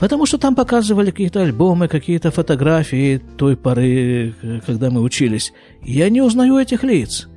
Потому 0.00 0.26
что 0.26 0.38
там 0.38 0.54
показывали 0.54 1.10
какие-то 1.10 1.40
альбомы, 1.40 1.88
какие-то 1.88 2.30
фотографии 2.30 3.22
той 3.38 3.56
поры, 3.56 4.34
когда 4.66 4.90
мы 4.90 5.00
учились. 5.00 5.52
Я 5.82 6.10
не 6.10 6.20
узнаю 6.20 6.58
этих 6.58 6.82
лиц. 6.82 7.28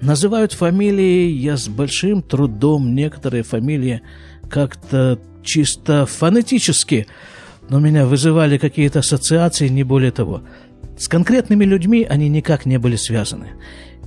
Называют 0.00 0.52
фамилии, 0.52 1.28
я 1.28 1.56
с 1.56 1.68
большим 1.68 2.22
трудом 2.22 2.94
некоторые 2.94 3.42
фамилии 3.42 4.02
как-то 4.48 5.18
чисто 5.42 6.06
фонетически, 6.06 7.06
но 7.68 7.80
меня 7.80 8.06
вызывали 8.06 8.58
какие-то 8.58 9.00
ассоциации, 9.00 9.68
не 9.68 9.84
более 9.84 10.10
того. 10.10 10.42
С 10.98 11.08
конкретными 11.08 11.64
людьми 11.64 12.06
они 12.08 12.28
никак 12.28 12.66
не 12.66 12.78
были 12.78 12.96
связаны. 12.96 13.48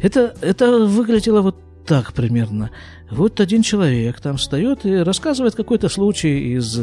Это, 0.01 0.35
это 0.41 0.85
выглядело 0.85 1.41
вот 1.41 1.57
так 1.85 2.13
примерно. 2.13 2.71
Вот 3.09 3.39
один 3.39 3.61
человек 3.61 4.19
там 4.19 4.37
встает 4.37 4.85
и 4.85 4.97
рассказывает 4.97 5.55
какой-то 5.55 5.89
случай 5.89 6.55
из 6.55 6.81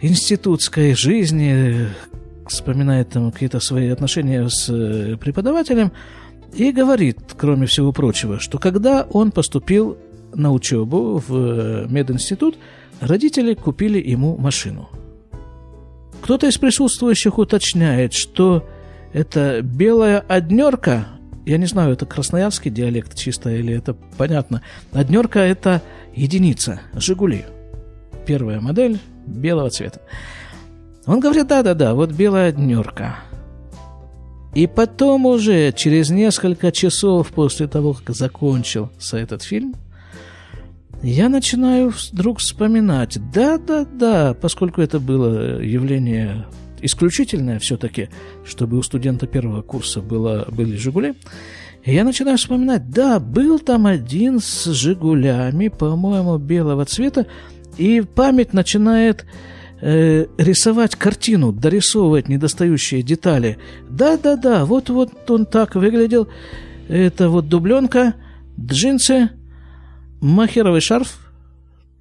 институтской 0.00 0.94
жизни, 0.94 1.88
вспоминает 2.46 3.10
там 3.10 3.32
какие-то 3.32 3.60
свои 3.60 3.88
отношения 3.88 4.48
с 4.48 4.68
э, 4.68 5.16
преподавателем 5.16 5.92
и 6.52 6.72
говорит, 6.72 7.18
кроме 7.36 7.66
всего 7.66 7.92
прочего, 7.92 8.38
что 8.38 8.58
когда 8.58 9.06
он 9.10 9.30
поступил 9.30 9.96
на 10.34 10.52
учебу 10.52 11.22
в 11.26 11.34
э, 11.34 11.86
мединститут, 11.88 12.56
родители 13.00 13.54
купили 13.54 13.98
ему 13.98 14.36
машину. 14.36 14.90
Кто-то 16.24 16.46
из 16.46 16.56
присутствующих 16.56 17.36
уточняет, 17.36 18.14
что 18.14 18.66
это 19.12 19.60
белая 19.60 20.20
однерка, 20.26 21.06
я 21.44 21.58
не 21.58 21.66
знаю, 21.66 21.92
это 21.92 22.06
красноярский 22.06 22.70
диалект 22.70 23.14
чисто 23.14 23.50
или 23.50 23.74
это 23.76 23.92
понятно. 24.16 24.62
Однерка– 24.90 25.40
это 25.40 25.82
единица, 26.14 26.80
«Жигули». 26.94 27.44
Первая 28.24 28.58
модель 28.58 29.00
белого 29.26 29.68
цвета. 29.68 30.00
Он 31.04 31.20
говорит, 31.20 31.46
да-да-да, 31.46 31.92
вот 31.92 32.12
белая 32.12 32.48
однерка. 32.48 33.16
И 34.54 34.66
потом 34.66 35.26
уже, 35.26 35.72
через 35.72 36.08
несколько 36.08 36.72
часов 36.72 37.32
после 37.32 37.68
того, 37.68 37.92
как 37.92 38.16
закончился 38.16 39.18
этот 39.18 39.42
фильм, 39.42 39.74
я 41.04 41.28
начинаю 41.28 41.90
вдруг 41.90 42.38
вспоминать, 42.38 43.18
да-да-да, 43.32 44.34
поскольку 44.34 44.80
это 44.80 44.98
было 44.98 45.60
явление 45.60 46.46
исключительное 46.80 47.58
все-таки, 47.58 48.08
чтобы 48.44 48.78
у 48.78 48.82
студента 48.82 49.26
первого 49.26 49.60
курса 49.60 50.00
было, 50.00 50.48
были 50.50 50.76
«Жигули», 50.76 51.14
я 51.84 52.04
начинаю 52.04 52.38
вспоминать, 52.38 52.88
да, 52.88 53.20
был 53.20 53.58
там 53.58 53.86
один 53.86 54.40
с 54.40 54.64
«Жигулями», 54.64 55.68
по-моему, 55.68 56.38
белого 56.38 56.86
цвета, 56.86 57.26
и 57.76 58.00
память 58.00 58.54
начинает 58.54 59.26
э, 59.82 60.24
рисовать 60.38 60.96
картину, 60.96 61.52
дорисовывать 61.52 62.30
недостающие 62.30 63.02
детали. 63.02 63.58
Да-да-да, 63.90 64.64
вот-вот 64.64 65.30
он 65.30 65.44
так 65.44 65.74
выглядел. 65.74 66.28
Это 66.88 67.28
вот 67.28 67.48
дубленка, 67.50 68.14
джинсы, 68.58 69.30
махеровый 70.24 70.80
шарф, 70.80 71.18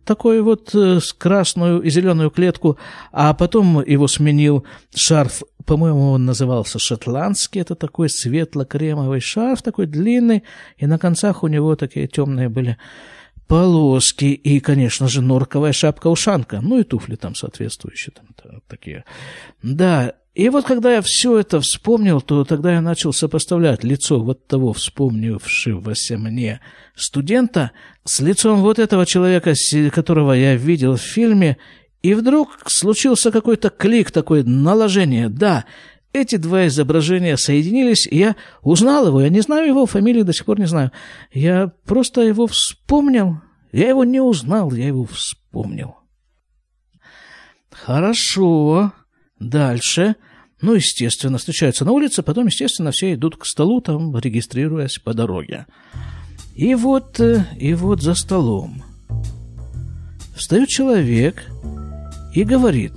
такой 0.06 0.42
вот 0.42 0.74
э, 0.74 1.00
с 1.00 1.14
красную 1.14 1.82
и 1.82 1.90
зеленую 1.90 2.30
клетку, 2.30 2.78
а 3.12 3.34
потом 3.34 3.84
его 3.86 4.08
сменил 4.08 4.66
шарф, 4.96 5.44
по-моему, 5.66 6.12
он 6.12 6.26
назывался 6.26 6.80
шотландский, 6.80 7.62
это 7.62 7.76
такой 7.76 8.10
светло-кремовый 8.10 9.20
шарф, 9.20 9.62
такой 9.62 9.86
длинный, 9.86 10.44
и 10.78 10.86
на 10.86 10.98
концах 10.98 11.44
у 11.44 11.48
него 11.48 11.76
такие 11.76 12.08
темные 12.08 12.50
были 12.50 12.78
полоски 13.48 14.26
и, 14.26 14.60
конечно 14.60 15.08
же, 15.08 15.22
норковая 15.22 15.74
шапка-ушанка, 15.74 16.62
ну 16.62 16.80
и 16.80 16.84
туфли 16.84 17.16
там 17.16 17.36
соответствующие, 17.36 18.14
там 18.16 18.26
такие. 18.68 19.06
Да, 19.62 20.14
и 20.34 20.50
вот 20.50 20.66
когда 20.66 20.96
я 20.96 21.02
все 21.02 21.38
это 21.38 21.62
вспомнил, 21.62 22.20
то 22.20 22.44
тогда 22.44 22.74
я 22.74 22.82
начал 22.82 23.14
сопоставлять 23.14 23.84
лицо 23.84 24.20
вот 24.20 24.48
того 24.48 24.74
вспомнившегося 24.74 26.18
мне 26.18 26.60
студента 26.96 27.72
с 28.04 28.20
лицом 28.20 28.62
вот 28.62 28.80
этого 28.80 29.06
человека, 29.06 29.54
которого 29.92 30.34
я 30.34 30.56
видел 30.56 30.96
в 30.96 31.02
фильме, 31.02 31.58
и 32.02 32.16
вдруг 32.16 32.58
случился 32.66 33.32
какой-то 33.32 33.70
клик, 33.70 34.10
такое 34.10 34.44
наложение. 34.44 35.30
Да, 35.30 35.66
эти 36.14 36.36
два 36.38 36.66
изображения 36.68 37.38
соединились, 37.38 38.08
и 38.08 38.18
я 38.18 38.36
узнал 38.62 39.08
его. 39.08 39.22
Я 39.22 39.30
не 39.30 39.42
знаю 39.42 39.68
его 39.68 39.86
фамилии, 39.86 40.24
до 40.24 40.34
сих 40.34 40.46
пор 40.46 40.60
не 40.60 40.68
знаю. 40.68 40.92
Я 41.32 41.72
просто 41.86 42.22
его 42.22 42.48
вспомнил. 42.48 43.42
Я 43.72 43.90
его 43.90 44.04
не 44.04 44.20
узнал, 44.20 44.72
я 44.72 44.88
его 44.88 45.06
вспомнил. 45.06 45.96
Хорошо. 47.74 48.94
Дальше. 49.40 50.16
Ну, 50.62 50.76
естественно, 50.76 51.38
встречаются 51.38 51.84
на 51.84 51.92
улице, 51.92 52.24
потом, 52.24 52.48
естественно, 52.48 52.92
все 52.92 53.14
идут 53.14 53.36
к 53.36 53.46
столу, 53.46 53.82
там, 53.82 54.18
регистрируясь 54.18 55.00
по 55.00 55.14
дороге. 55.14 55.66
И 56.56 56.76
вот, 56.76 57.20
э, 57.20 57.46
и 57.60 57.74
вот 57.74 58.02
за 58.02 58.14
столом 58.14 58.84
встает 60.36 60.70
человек 60.70 61.44
и 62.34 62.44
говорит, 62.44 62.94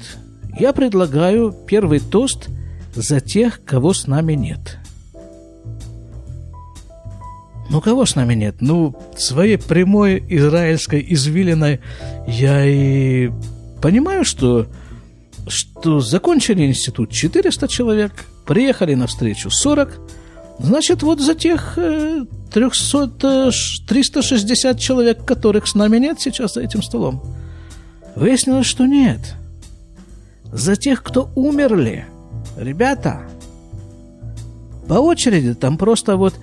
я 0.58 0.72
предлагаю 0.72 1.52
первый 1.66 2.00
тост– 2.00 2.48
за 2.96 3.20
тех, 3.20 3.62
кого 3.64 3.92
с 3.92 4.06
нами 4.06 4.32
нет. 4.32 4.78
Ну, 7.68 7.80
кого 7.80 8.06
с 8.06 8.14
нами 8.14 8.34
нет? 8.34 8.56
Ну, 8.60 8.96
своей 9.16 9.58
прямой 9.58 10.24
израильской 10.28 11.04
извилиной 11.08 11.80
я 12.26 12.64
и 12.64 13.30
понимаю, 13.80 14.24
что, 14.24 14.66
что 15.48 16.00
закончили 16.00 16.66
институт 16.66 17.10
400 17.10 17.68
человек, 17.68 18.12
приехали 18.46 18.94
на 18.94 19.06
встречу 19.06 19.50
40, 19.50 20.00
значит, 20.58 21.02
вот 21.02 21.20
за 21.20 21.34
тех 21.34 21.78
300, 22.52 23.50
360 23.88 24.76
э, 24.76 24.78
человек, 24.78 25.24
которых 25.24 25.66
с 25.66 25.74
нами 25.74 25.98
нет 25.98 26.20
сейчас 26.20 26.54
за 26.54 26.62
этим 26.62 26.82
столом, 26.82 27.22
выяснилось, 28.14 28.66
что 28.66 28.86
нет. 28.86 29.34
За 30.52 30.76
тех, 30.76 31.02
кто 31.02 31.30
умерли– 31.34 32.06
ребята, 32.56 33.22
по 34.88 34.94
очереди 34.94 35.54
там 35.54 35.78
просто 35.78 36.16
вот 36.16 36.34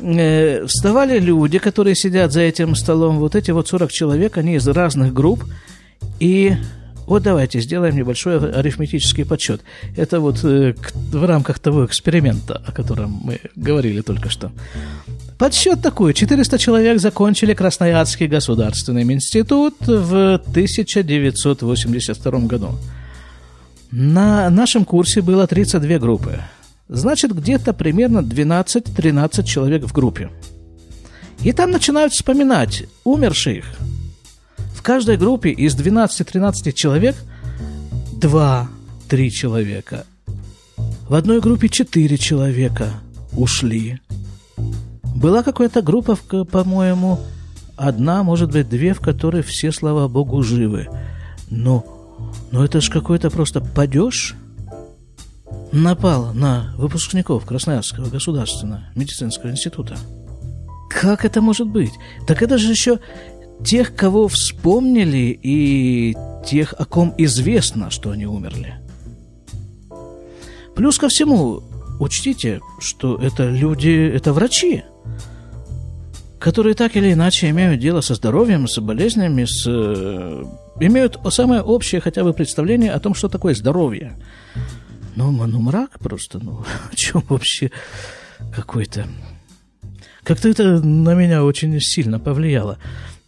э, 0.00 0.66
вставали 0.66 1.18
люди, 1.18 1.58
которые 1.58 1.94
сидят 1.94 2.32
за 2.32 2.40
этим 2.40 2.74
столом, 2.74 3.18
вот 3.18 3.34
эти 3.34 3.50
вот 3.50 3.68
40 3.68 3.90
человек, 3.90 4.36
они 4.36 4.54
из 4.54 4.66
разных 4.66 5.12
групп, 5.12 5.44
и 6.20 6.54
вот 7.08 7.22
давайте 7.22 7.60
сделаем 7.60 7.96
небольшой 7.96 8.38
арифметический 8.38 9.24
подсчет. 9.24 9.62
Это 9.96 10.20
вот 10.20 10.44
э, 10.44 10.74
к, 10.74 10.92
в 10.94 11.24
рамках 11.24 11.58
того 11.58 11.86
эксперимента, 11.86 12.62
о 12.66 12.70
котором 12.70 13.18
мы 13.24 13.40
говорили 13.56 14.02
только 14.02 14.28
что. 14.28 14.52
Подсчет 15.38 15.80
такой. 15.80 16.12
400 16.12 16.58
человек 16.58 17.00
закончили 17.00 17.54
Красноярский 17.54 18.26
государственный 18.26 19.04
институт 19.04 19.76
в 19.86 20.34
1982 20.34 22.38
году. 22.40 22.78
На 23.90 24.50
нашем 24.50 24.84
курсе 24.84 25.22
было 25.22 25.46
32 25.46 25.98
группы. 25.98 26.42
Значит, 26.88 27.34
где-то 27.34 27.72
примерно 27.72 28.18
12-13 28.18 29.44
человек 29.44 29.84
в 29.84 29.94
группе. 29.94 30.28
И 31.42 31.52
там 31.52 31.70
начинают 31.70 32.12
вспоминать 32.12 32.84
умерших. 33.04 33.64
В 34.78 34.82
каждой 34.82 35.16
группе 35.16 35.50
из 35.50 35.76
12-13 35.76 36.72
человек 36.72 37.16
2-3 38.20 39.28
человека. 39.28 40.06
В 41.08 41.14
одной 41.14 41.40
группе 41.40 41.68
4 41.68 42.16
человека 42.16 42.92
ушли. 43.32 43.98
Была 45.16 45.42
какая-то 45.42 45.82
группа, 45.82 46.14
по-моему, 46.44 47.18
одна, 47.76 48.22
может 48.22 48.52
быть, 48.52 48.68
две, 48.68 48.94
в 48.94 49.00
которой 49.00 49.42
все, 49.42 49.72
слава 49.72 50.06
богу, 50.06 50.44
живы. 50.44 50.86
Но 51.50 51.84
но 52.52 52.64
это 52.64 52.80
ж 52.80 52.88
какой-то 52.88 53.30
просто 53.30 53.60
падеж 53.60 54.36
напал 55.72 56.32
на 56.34 56.72
выпускников 56.78 57.44
Красноярского 57.46 58.08
государственного 58.08 58.84
медицинского 58.94 59.50
института. 59.50 59.98
Как 60.88 61.24
это 61.24 61.42
может 61.42 61.66
быть? 61.66 61.92
Так 62.28 62.42
это 62.42 62.58
же 62.58 62.70
еще 62.70 63.00
тех, 63.64 63.94
кого 63.94 64.28
вспомнили, 64.28 65.38
и 65.42 66.16
тех, 66.46 66.74
о 66.78 66.84
ком 66.84 67.14
известно, 67.18 67.90
что 67.90 68.10
они 68.10 68.26
умерли. 68.26 68.74
Плюс 70.74 70.98
ко 70.98 71.08
всему, 71.08 71.62
учтите, 71.98 72.60
что 72.78 73.16
это 73.16 73.48
люди, 73.48 74.12
это 74.14 74.32
врачи, 74.32 74.84
которые 76.38 76.74
так 76.74 76.96
или 76.96 77.12
иначе 77.12 77.50
имеют 77.50 77.80
дело 77.80 78.00
со 78.00 78.14
здоровьем, 78.14 78.68
с 78.68 78.78
болезнями, 78.80 79.44
с 79.44 79.64
э, 79.66 80.44
имеют 80.80 81.18
самое 81.30 81.62
общее 81.62 82.00
хотя 82.00 82.22
бы 82.22 82.32
представление 82.32 82.92
о 82.92 83.00
том, 83.00 83.14
что 83.14 83.28
такое 83.28 83.54
здоровье. 83.54 84.16
Ну, 85.16 85.32
ну 85.32 85.60
мрак 85.60 85.98
просто, 85.98 86.38
ну, 86.40 86.64
о 86.92 86.94
чем 86.94 87.24
вообще 87.28 87.70
какой-то... 88.54 89.06
Как-то 90.22 90.48
это 90.48 90.80
на 90.80 91.14
меня 91.14 91.42
очень 91.42 91.80
сильно 91.80 92.20
повлияло. 92.20 92.78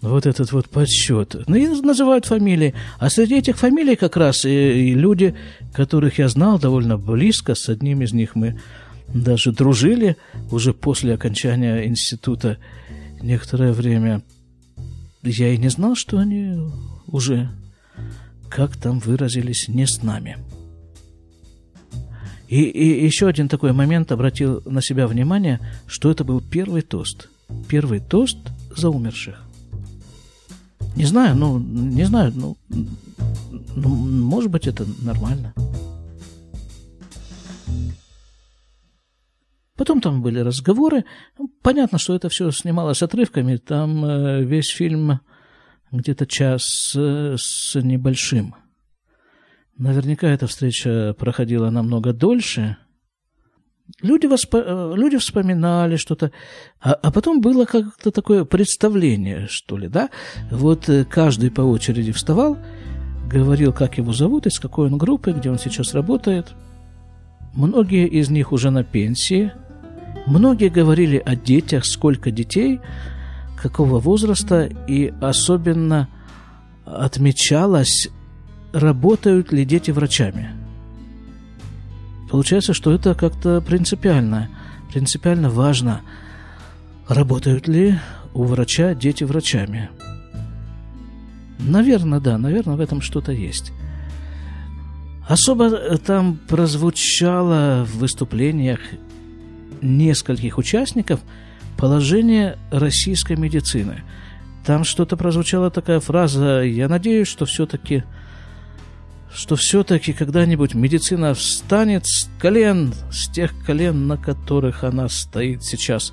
Вот 0.03 0.25
этот 0.25 0.53
вот 0.53 0.71
подсчет. 0.71 1.37
Ну, 1.47 1.57
и 1.57 1.67
называют 1.67 2.25
фамилии. 2.25 2.75
А 2.99 3.11
среди 3.11 3.37
этих 3.37 3.59
фамилий 3.59 3.97
как 3.97 4.17
раз 4.17 4.47
и, 4.47 4.91
и 4.91 4.95
люди, 4.95 5.35
которых 5.75 6.19
я 6.19 6.29
знал 6.29 6.59
довольно 6.59 6.97
близко, 6.97 7.55
с 7.55 7.69
одним 7.69 8.01
из 8.03 8.13
них 8.13 8.35
мы 8.35 8.59
даже 9.13 9.53
дружили 9.53 10.17
уже 10.51 10.73
после 10.73 11.15
окончания 11.15 11.87
института 11.87 12.57
некоторое 13.21 13.73
время. 13.73 14.23
Я 15.23 15.53
и 15.53 15.59
не 15.59 15.69
знал, 15.69 15.97
что 15.97 16.19
они 16.19 16.57
уже, 17.07 17.51
как 18.49 18.77
там 18.77 19.01
выразились, 19.01 19.69
не 19.69 19.87
с 19.87 20.03
нами. 20.03 20.39
И, 22.49 22.63
и 22.63 23.05
еще 23.05 23.29
один 23.29 23.49
такой 23.49 23.73
момент 23.73 24.11
обратил 24.13 24.63
на 24.65 24.81
себя 24.81 25.07
внимание, 25.07 25.61
что 25.87 26.11
это 26.11 26.25
был 26.25 26.41
первый 26.41 26.81
тост. 26.81 27.29
первый 27.69 28.01
тост 28.01 28.39
за 28.75 28.89
умерших. 28.89 29.50
Не 30.97 31.05
знаю, 31.05 31.37
ну, 31.37 31.59
не 31.59 32.05
знаю, 32.05 32.33
ну, 32.35 32.57
ну 33.77 33.89
может 33.89 34.51
быть, 34.51 34.67
это 34.67 34.85
нормально. 35.03 35.55
Потом 39.81 40.03
там 40.03 40.21
были 40.21 40.41
разговоры. 40.41 41.07
Ну, 41.39 41.51
понятно, 41.63 41.97
что 41.97 42.15
это 42.15 42.29
все 42.29 42.51
снималось 42.51 43.03
отрывками. 43.03 43.57
Там 43.57 44.05
э, 44.05 44.45
весь 44.45 44.69
фильм 44.69 45.21
где-то 45.91 46.27
час 46.27 46.93
э, 46.95 47.37
с 47.39 47.81
небольшим. 47.81 48.55
Наверняка 49.79 50.29
эта 50.29 50.47
встреча 50.47 51.15
проходила 51.19 51.71
намного 51.71 52.13
дольше. 52.13 52.77
Люди, 54.03 54.27
восп... 54.27 54.55
Э, 54.55 54.93
люди 54.97 55.17
вспоминали 55.17 55.97
что-то, 55.97 56.31
а, 56.81 56.93
а 56.93 57.11
потом 57.11 57.41
было 57.41 57.65
как-то 57.65 58.11
такое 58.11 58.45
представление, 58.45 59.47
что 59.49 59.77
ли, 59.77 59.89
да? 59.89 60.11
Вот 60.51 60.89
каждый 61.11 61.51
по 61.51 61.63
очереди 61.63 62.13
вставал, 62.13 62.59
говорил, 63.29 63.73
как 63.73 63.99
его 63.99 64.13
зовут, 64.13 64.47
из 64.47 64.59
какой 64.59 64.87
он 64.87 64.99
группы, 64.99 65.33
где 65.33 65.51
он 65.51 65.59
сейчас 65.59 65.95
работает. 65.95 66.49
Многие 67.55 68.07
из 68.07 68.31
них 68.31 68.53
уже 68.53 68.71
на 68.71 68.85
пенсии– 68.85 69.53
Многие 70.27 70.69
говорили 70.69 71.21
о 71.25 71.35
детях, 71.35 71.85
сколько 71.85 72.31
детей, 72.31 72.81
какого 73.61 73.99
возраста, 73.99 74.69
и 74.87 75.13
особенно 75.21 76.09
отмечалось, 76.85 78.09
работают 78.73 79.53
ли 79.53 79.65
дети 79.65 79.91
врачами. 79.91 80.51
Получается, 82.31 82.75
что 82.75 82.93
это 82.93 83.17
как-то 83.17 83.61
принципиально, 83.61 84.49
принципиально 84.93 85.51
важно, 85.51 86.03
работают 87.09 87.67
ли 87.67 87.99
у 88.35 88.45
врача 88.45 88.95
дети 88.95 89.25
врачами. 89.25 89.91
Наверное, 91.59 92.21
да, 92.21 92.39
наверное, 92.39 92.77
в 92.77 92.81
этом 92.81 93.01
что-то 93.01 93.33
есть. 93.33 93.73
Особо 95.29 95.71
там 95.99 96.39
прозвучало 96.49 97.85
в 97.85 97.99
выступлениях 97.99 98.79
нескольких 99.83 100.57
участников 100.57 101.21
положение 101.77 102.59
российской 102.71 103.37
медицины. 103.37 104.03
Там 104.65 104.85
что-то 104.85 105.17
прозвучала 105.17 105.71
такая 105.71 105.99
фраза, 105.99 106.63
я 106.63 106.89
надеюсь, 106.89 107.29
что 107.29 107.45
все-таки 107.45 108.05
что 109.33 109.57
все-таки 109.57 110.13
когда-нибудь 110.13 110.75
медицина 110.75 111.35
встанет 111.35 112.07
с 112.07 112.29
колен, 112.39 112.93
с 113.11 113.29
тех 113.29 113.53
колен, 113.65 114.07
на 114.07 114.17
которых 114.17 114.85
она 114.85 115.09
стоит 115.09 115.65
сейчас. 115.65 116.13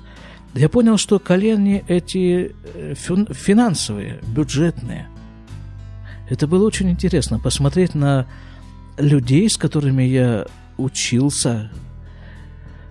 Я 0.54 0.68
понял, 0.68 0.96
что 0.96 1.18
колени 1.18 1.84
эти 1.88 2.54
э, 2.74 2.94
финансовые, 2.94 4.20
бюджетные. 4.26 5.08
Это 6.30 6.46
было 6.46 6.66
очень 6.66 6.90
интересно, 6.90 7.38
посмотреть 7.38 7.94
на 7.94 8.26
людей, 8.98 9.48
с 9.48 9.56
которыми 9.56 10.02
я 10.02 10.46
учился, 10.76 11.70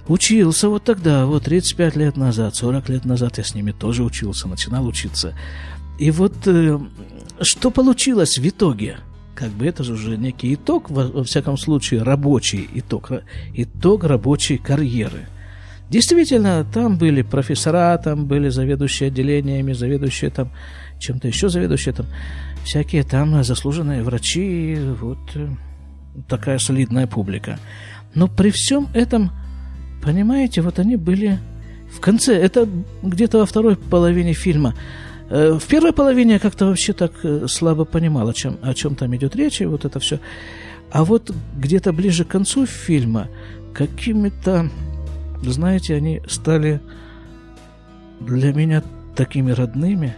Учился 0.07 0.69
вот 0.69 0.85
тогда, 0.85 1.25
вот 1.25 1.43
35 1.43 1.95
лет 1.97 2.17
назад, 2.17 2.55
40 2.55 2.89
лет 2.89 3.05
назад 3.05 3.37
я 3.39 3.43
с 3.43 3.53
ними 3.53 3.71
тоже 3.71 4.03
учился, 4.03 4.47
начинал 4.47 4.87
учиться. 4.87 5.33
И 5.99 6.11
вот 6.11 6.33
э, 6.45 6.79
что 7.41 7.71
получилось 7.71 8.37
в 8.37 8.47
итоге? 8.47 8.99
Как 9.37 9.49
бы 9.51 9.67
это 9.67 9.83
же 9.83 9.93
уже 9.93 10.17
некий 10.17 10.53
итог, 10.55 10.89
во, 10.89 11.23
всяком 11.23 11.57
случае, 11.57 12.03
рабочий 12.03 12.67
итог, 12.73 13.11
итог 13.53 14.03
рабочей 14.03 14.57
карьеры. 14.57 15.27
Действительно, 15.89 16.65
там 16.73 16.97
были 16.97 17.21
профессора, 17.21 17.97
там 17.97 18.25
были 18.25 18.49
заведующие 18.49 19.07
отделениями, 19.07 19.73
заведующие 19.73 20.31
там 20.31 20.51
чем-то 20.99 21.27
еще 21.27 21.49
заведующие 21.49 21.93
там, 21.93 22.07
всякие 22.65 23.03
там 23.03 23.43
заслуженные 23.43 24.01
врачи, 24.03 24.77
вот 24.99 25.19
э, 25.35 25.47
такая 26.27 26.57
солидная 26.57 27.05
публика. 27.05 27.59
Но 28.15 28.27
при 28.27 28.49
всем 28.49 28.87
этом 28.93 29.31
Понимаете, 30.01 30.61
вот 30.61 30.79
они 30.79 30.95
были 30.95 31.39
в 31.91 31.99
конце, 31.99 32.35
это 32.35 32.67
где-то 33.03 33.39
во 33.39 33.45
второй 33.45 33.75
половине 33.75 34.33
фильма. 34.33 34.73
Э, 35.29 35.57
в 35.59 35.65
первой 35.67 35.93
половине 35.93 36.33
я 36.33 36.39
как-то 36.39 36.65
вообще 36.65 36.93
так 36.93 37.11
э, 37.23 37.47
слабо 37.47 37.85
понимал, 37.85 38.27
о 38.29 38.33
чем, 38.33 38.57
о 38.61 38.73
чем 38.73 38.95
там 38.95 39.15
идет 39.15 39.35
речь, 39.35 39.61
и 39.61 39.65
вот 39.65 39.85
это 39.85 39.99
все. 39.99 40.19
А 40.91 41.03
вот 41.03 41.33
где-то 41.55 41.91
ближе 41.91 42.23
к 42.23 42.29
концу 42.29 42.65
фильма 42.65 43.27
какими-то, 43.73 44.69
знаете, 45.43 45.95
они 45.95 46.21
стали 46.27 46.81
для 48.21 48.53
меня 48.53 48.83
такими 49.15 49.51
родными. 49.51 50.15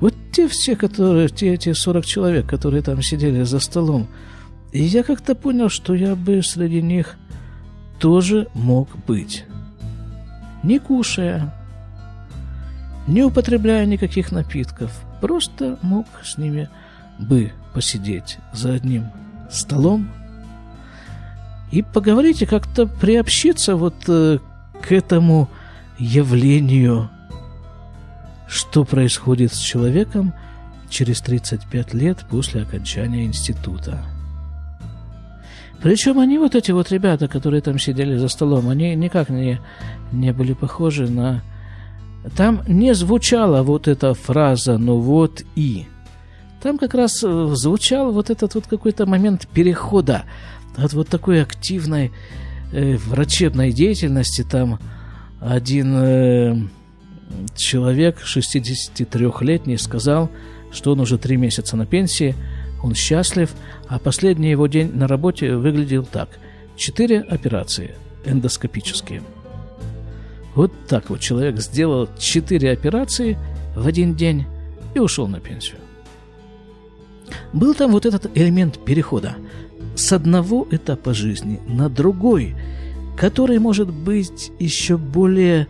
Вот 0.00 0.14
те 0.32 0.48
все, 0.48 0.76
которые, 0.76 1.28
те 1.28 1.54
эти 1.54 1.72
40 1.72 2.04
человек, 2.04 2.46
которые 2.46 2.82
там 2.82 3.02
сидели 3.02 3.42
за 3.42 3.60
столом, 3.60 4.08
и 4.72 4.82
я 4.82 5.02
как-то 5.02 5.34
понял, 5.34 5.68
что 5.68 5.94
я 5.94 6.14
бы 6.14 6.42
среди 6.42 6.82
них 6.82 7.16
тоже 7.98 8.48
мог 8.54 8.88
быть. 9.06 9.44
Не 10.62 10.78
кушая, 10.78 11.54
не 13.06 13.22
употребляя 13.22 13.86
никаких 13.86 14.32
напитков, 14.32 14.92
просто 15.20 15.78
мог 15.82 16.06
с 16.22 16.38
ними 16.38 16.68
бы 17.18 17.52
посидеть 17.72 18.38
за 18.52 18.74
одним 18.74 19.06
столом 19.50 20.10
и 21.70 21.82
поговорить 21.82 22.42
и 22.42 22.46
как-то 22.46 22.86
приобщиться 22.86 23.76
вот 23.76 23.94
э, 24.08 24.38
к 24.82 24.92
этому 24.92 25.48
явлению, 25.98 27.10
что 28.48 28.84
происходит 28.84 29.52
с 29.52 29.58
человеком 29.58 30.32
через 30.88 31.20
35 31.20 31.94
лет 31.94 32.18
после 32.30 32.62
окончания 32.62 33.24
института. 33.24 34.04
Причем 35.82 36.18
они 36.18 36.38
вот 36.38 36.54
эти 36.54 36.70
вот 36.70 36.90
ребята, 36.90 37.28
которые 37.28 37.60
там 37.60 37.78
сидели 37.78 38.16
за 38.16 38.28
столом, 38.28 38.68
они 38.68 38.94
никак 38.94 39.28
не, 39.28 39.60
не 40.12 40.32
были 40.32 40.52
похожи 40.52 41.08
на... 41.08 41.42
Там 42.36 42.62
не 42.66 42.94
звучала 42.94 43.62
вот 43.62 43.88
эта 43.88 44.14
фраза 44.14 44.78
«ну 44.78 44.98
вот 44.98 45.42
и». 45.54 45.86
Там 46.62 46.78
как 46.78 46.94
раз 46.94 47.22
э, 47.22 47.48
звучал 47.54 48.12
вот 48.12 48.30
этот 48.30 48.54
вот 48.54 48.66
какой-то 48.66 49.06
момент 49.06 49.46
перехода 49.46 50.24
от 50.76 50.92
вот 50.94 51.08
такой 51.08 51.42
активной 51.42 52.10
э, 52.72 52.96
врачебной 52.96 53.72
деятельности. 53.72 54.42
Там 54.42 54.80
один 55.40 55.94
э, 55.96 56.56
человек, 57.54 58.18
63-летний, 58.24 59.76
сказал, 59.76 60.30
что 60.72 60.92
он 60.92 61.00
уже 61.00 61.18
три 61.18 61.36
месяца 61.36 61.76
на 61.76 61.86
пенсии– 61.86 62.34
он 62.82 62.94
счастлив, 62.94 63.52
а 63.88 63.98
последний 63.98 64.50
его 64.50 64.66
день 64.66 64.92
на 64.94 65.08
работе 65.08 65.56
выглядел 65.56 66.04
так. 66.04 66.28
Четыре 66.76 67.20
операции 67.20 67.94
эндоскопические. 68.24 69.22
Вот 70.56 70.72
так 70.88 71.10
вот 71.10 71.20
человек 71.20 71.60
сделал 71.60 72.08
четыре 72.18 72.72
операции 72.72 73.38
в 73.76 73.86
один 73.86 74.14
день 74.14 74.46
и 74.94 74.98
ушел 74.98 75.28
на 75.28 75.38
пенсию. 75.38 75.76
Был 77.52 77.74
там 77.74 77.92
вот 77.92 78.06
этот 78.06 78.34
элемент 78.34 78.82
перехода 78.82 79.36
с 79.94 80.12
одного 80.12 80.66
этапа 80.70 81.12
жизни 81.12 81.60
на 81.66 81.90
другой, 81.90 82.56
который 83.18 83.58
может 83.58 83.92
быть 83.92 84.50
еще 84.58 84.96
более 84.96 85.68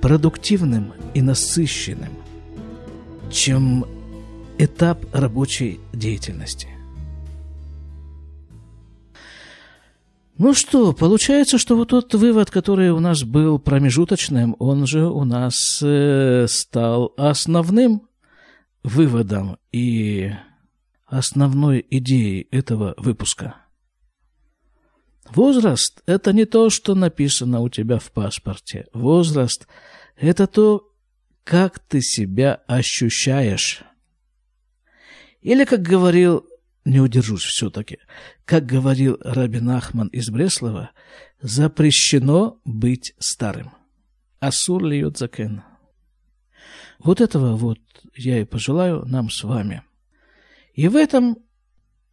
продуктивным 0.00 0.92
и 1.14 1.22
насыщенным, 1.22 2.12
чем 3.30 3.86
этап 4.58 5.04
рабочей 5.12 5.78
деятельности. 5.92 6.75
Ну 10.38 10.52
что, 10.52 10.92
получается, 10.92 11.56
что 11.56 11.76
вот 11.76 11.88
тот 11.88 12.12
вывод, 12.14 12.50
который 12.50 12.90
у 12.90 13.00
нас 13.00 13.22
был 13.24 13.58
промежуточным, 13.58 14.54
он 14.58 14.86
же 14.86 15.06
у 15.06 15.24
нас 15.24 15.80
э, 15.82 16.46
стал 16.46 17.14
основным 17.16 18.06
выводом 18.82 19.56
и 19.72 20.30
основной 21.06 21.86
идеей 21.88 22.48
этого 22.50 22.94
выпуска. 22.98 23.56
Возраст– 25.30 26.02
это 26.06 26.34
не 26.34 26.44
то, 26.44 26.68
что 26.68 26.94
написано 26.94 27.60
у 27.60 27.70
тебя 27.70 27.98
в 27.98 28.12
паспорте. 28.12 28.86
Возраст– 28.92 29.66
это 30.16 30.46
то, 30.46 30.92
как 31.44 31.78
ты 31.78 32.02
себя 32.02 32.60
ощущаешь. 32.66 33.84
Или, 35.40 35.64
как 35.64 35.80
говорил, 35.80 36.46
не 36.86 37.00
удержусь 37.00 37.42
все-таки, 37.42 37.98
как 38.44 38.64
говорил 38.64 39.18
Рабин 39.20 39.68
Ахман 39.70 40.08
из 40.08 40.30
Бреслова, 40.30 40.90
запрещено 41.40 42.58
быть 42.64 43.14
старым. 43.18 43.72
Асур 44.40 44.84
льет 44.84 45.18
закен. 45.18 45.62
Вот 46.98 47.20
этого 47.20 47.56
вот 47.56 47.78
я 48.14 48.40
и 48.40 48.44
пожелаю 48.44 49.04
нам 49.04 49.28
с 49.28 49.44
вами. 49.44 49.82
И 50.72 50.88
в 50.88 50.96
этом 50.96 51.38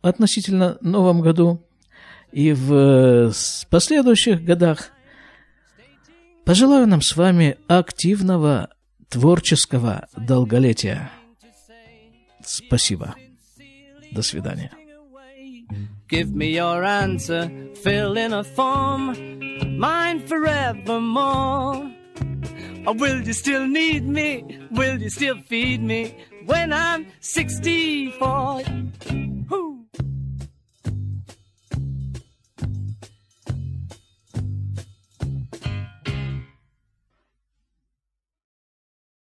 относительно 0.01 0.77
новом 0.81 1.21
году 1.21 1.65
и 2.31 2.51
в 2.51 3.31
последующих 3.69 4.43
годах 4.43 4.91
Пожелаю 6.45 6.87
нам 6.87 7.01
с 7.01 7.15
вами 7.15 7.57
активного 7.67 8.69
творческого 9.09 10.07
долголетия. 10.17 11.09
Спасибо. 12.43 13.15
До 14.12 14.22
свидания. 14.22 14.70
Give 16.08 16.34
me 16.34 16.56
your 16.56 16.84
answer, 16.84 17.50
fill 17.82 18.16
in 18.16 18.32
a 18.32 18.42
form, 18.42 19.14
mine 19.78 20.26
forevermore. 20.26 21.92
Or 22.86 22.94
will 22.94 23.20
you 23.20 23.34
still 23.34 23.66
need 23.66 24.08
me? 24.08 24.42
Will 24.70 24.98
you 24.98 25.10
still 25.10 25.38
feed 25.46 25.82
me 25.82 26.14
when 26.46 26.72
I'm 26.72 27.06
64? 27.20 28.62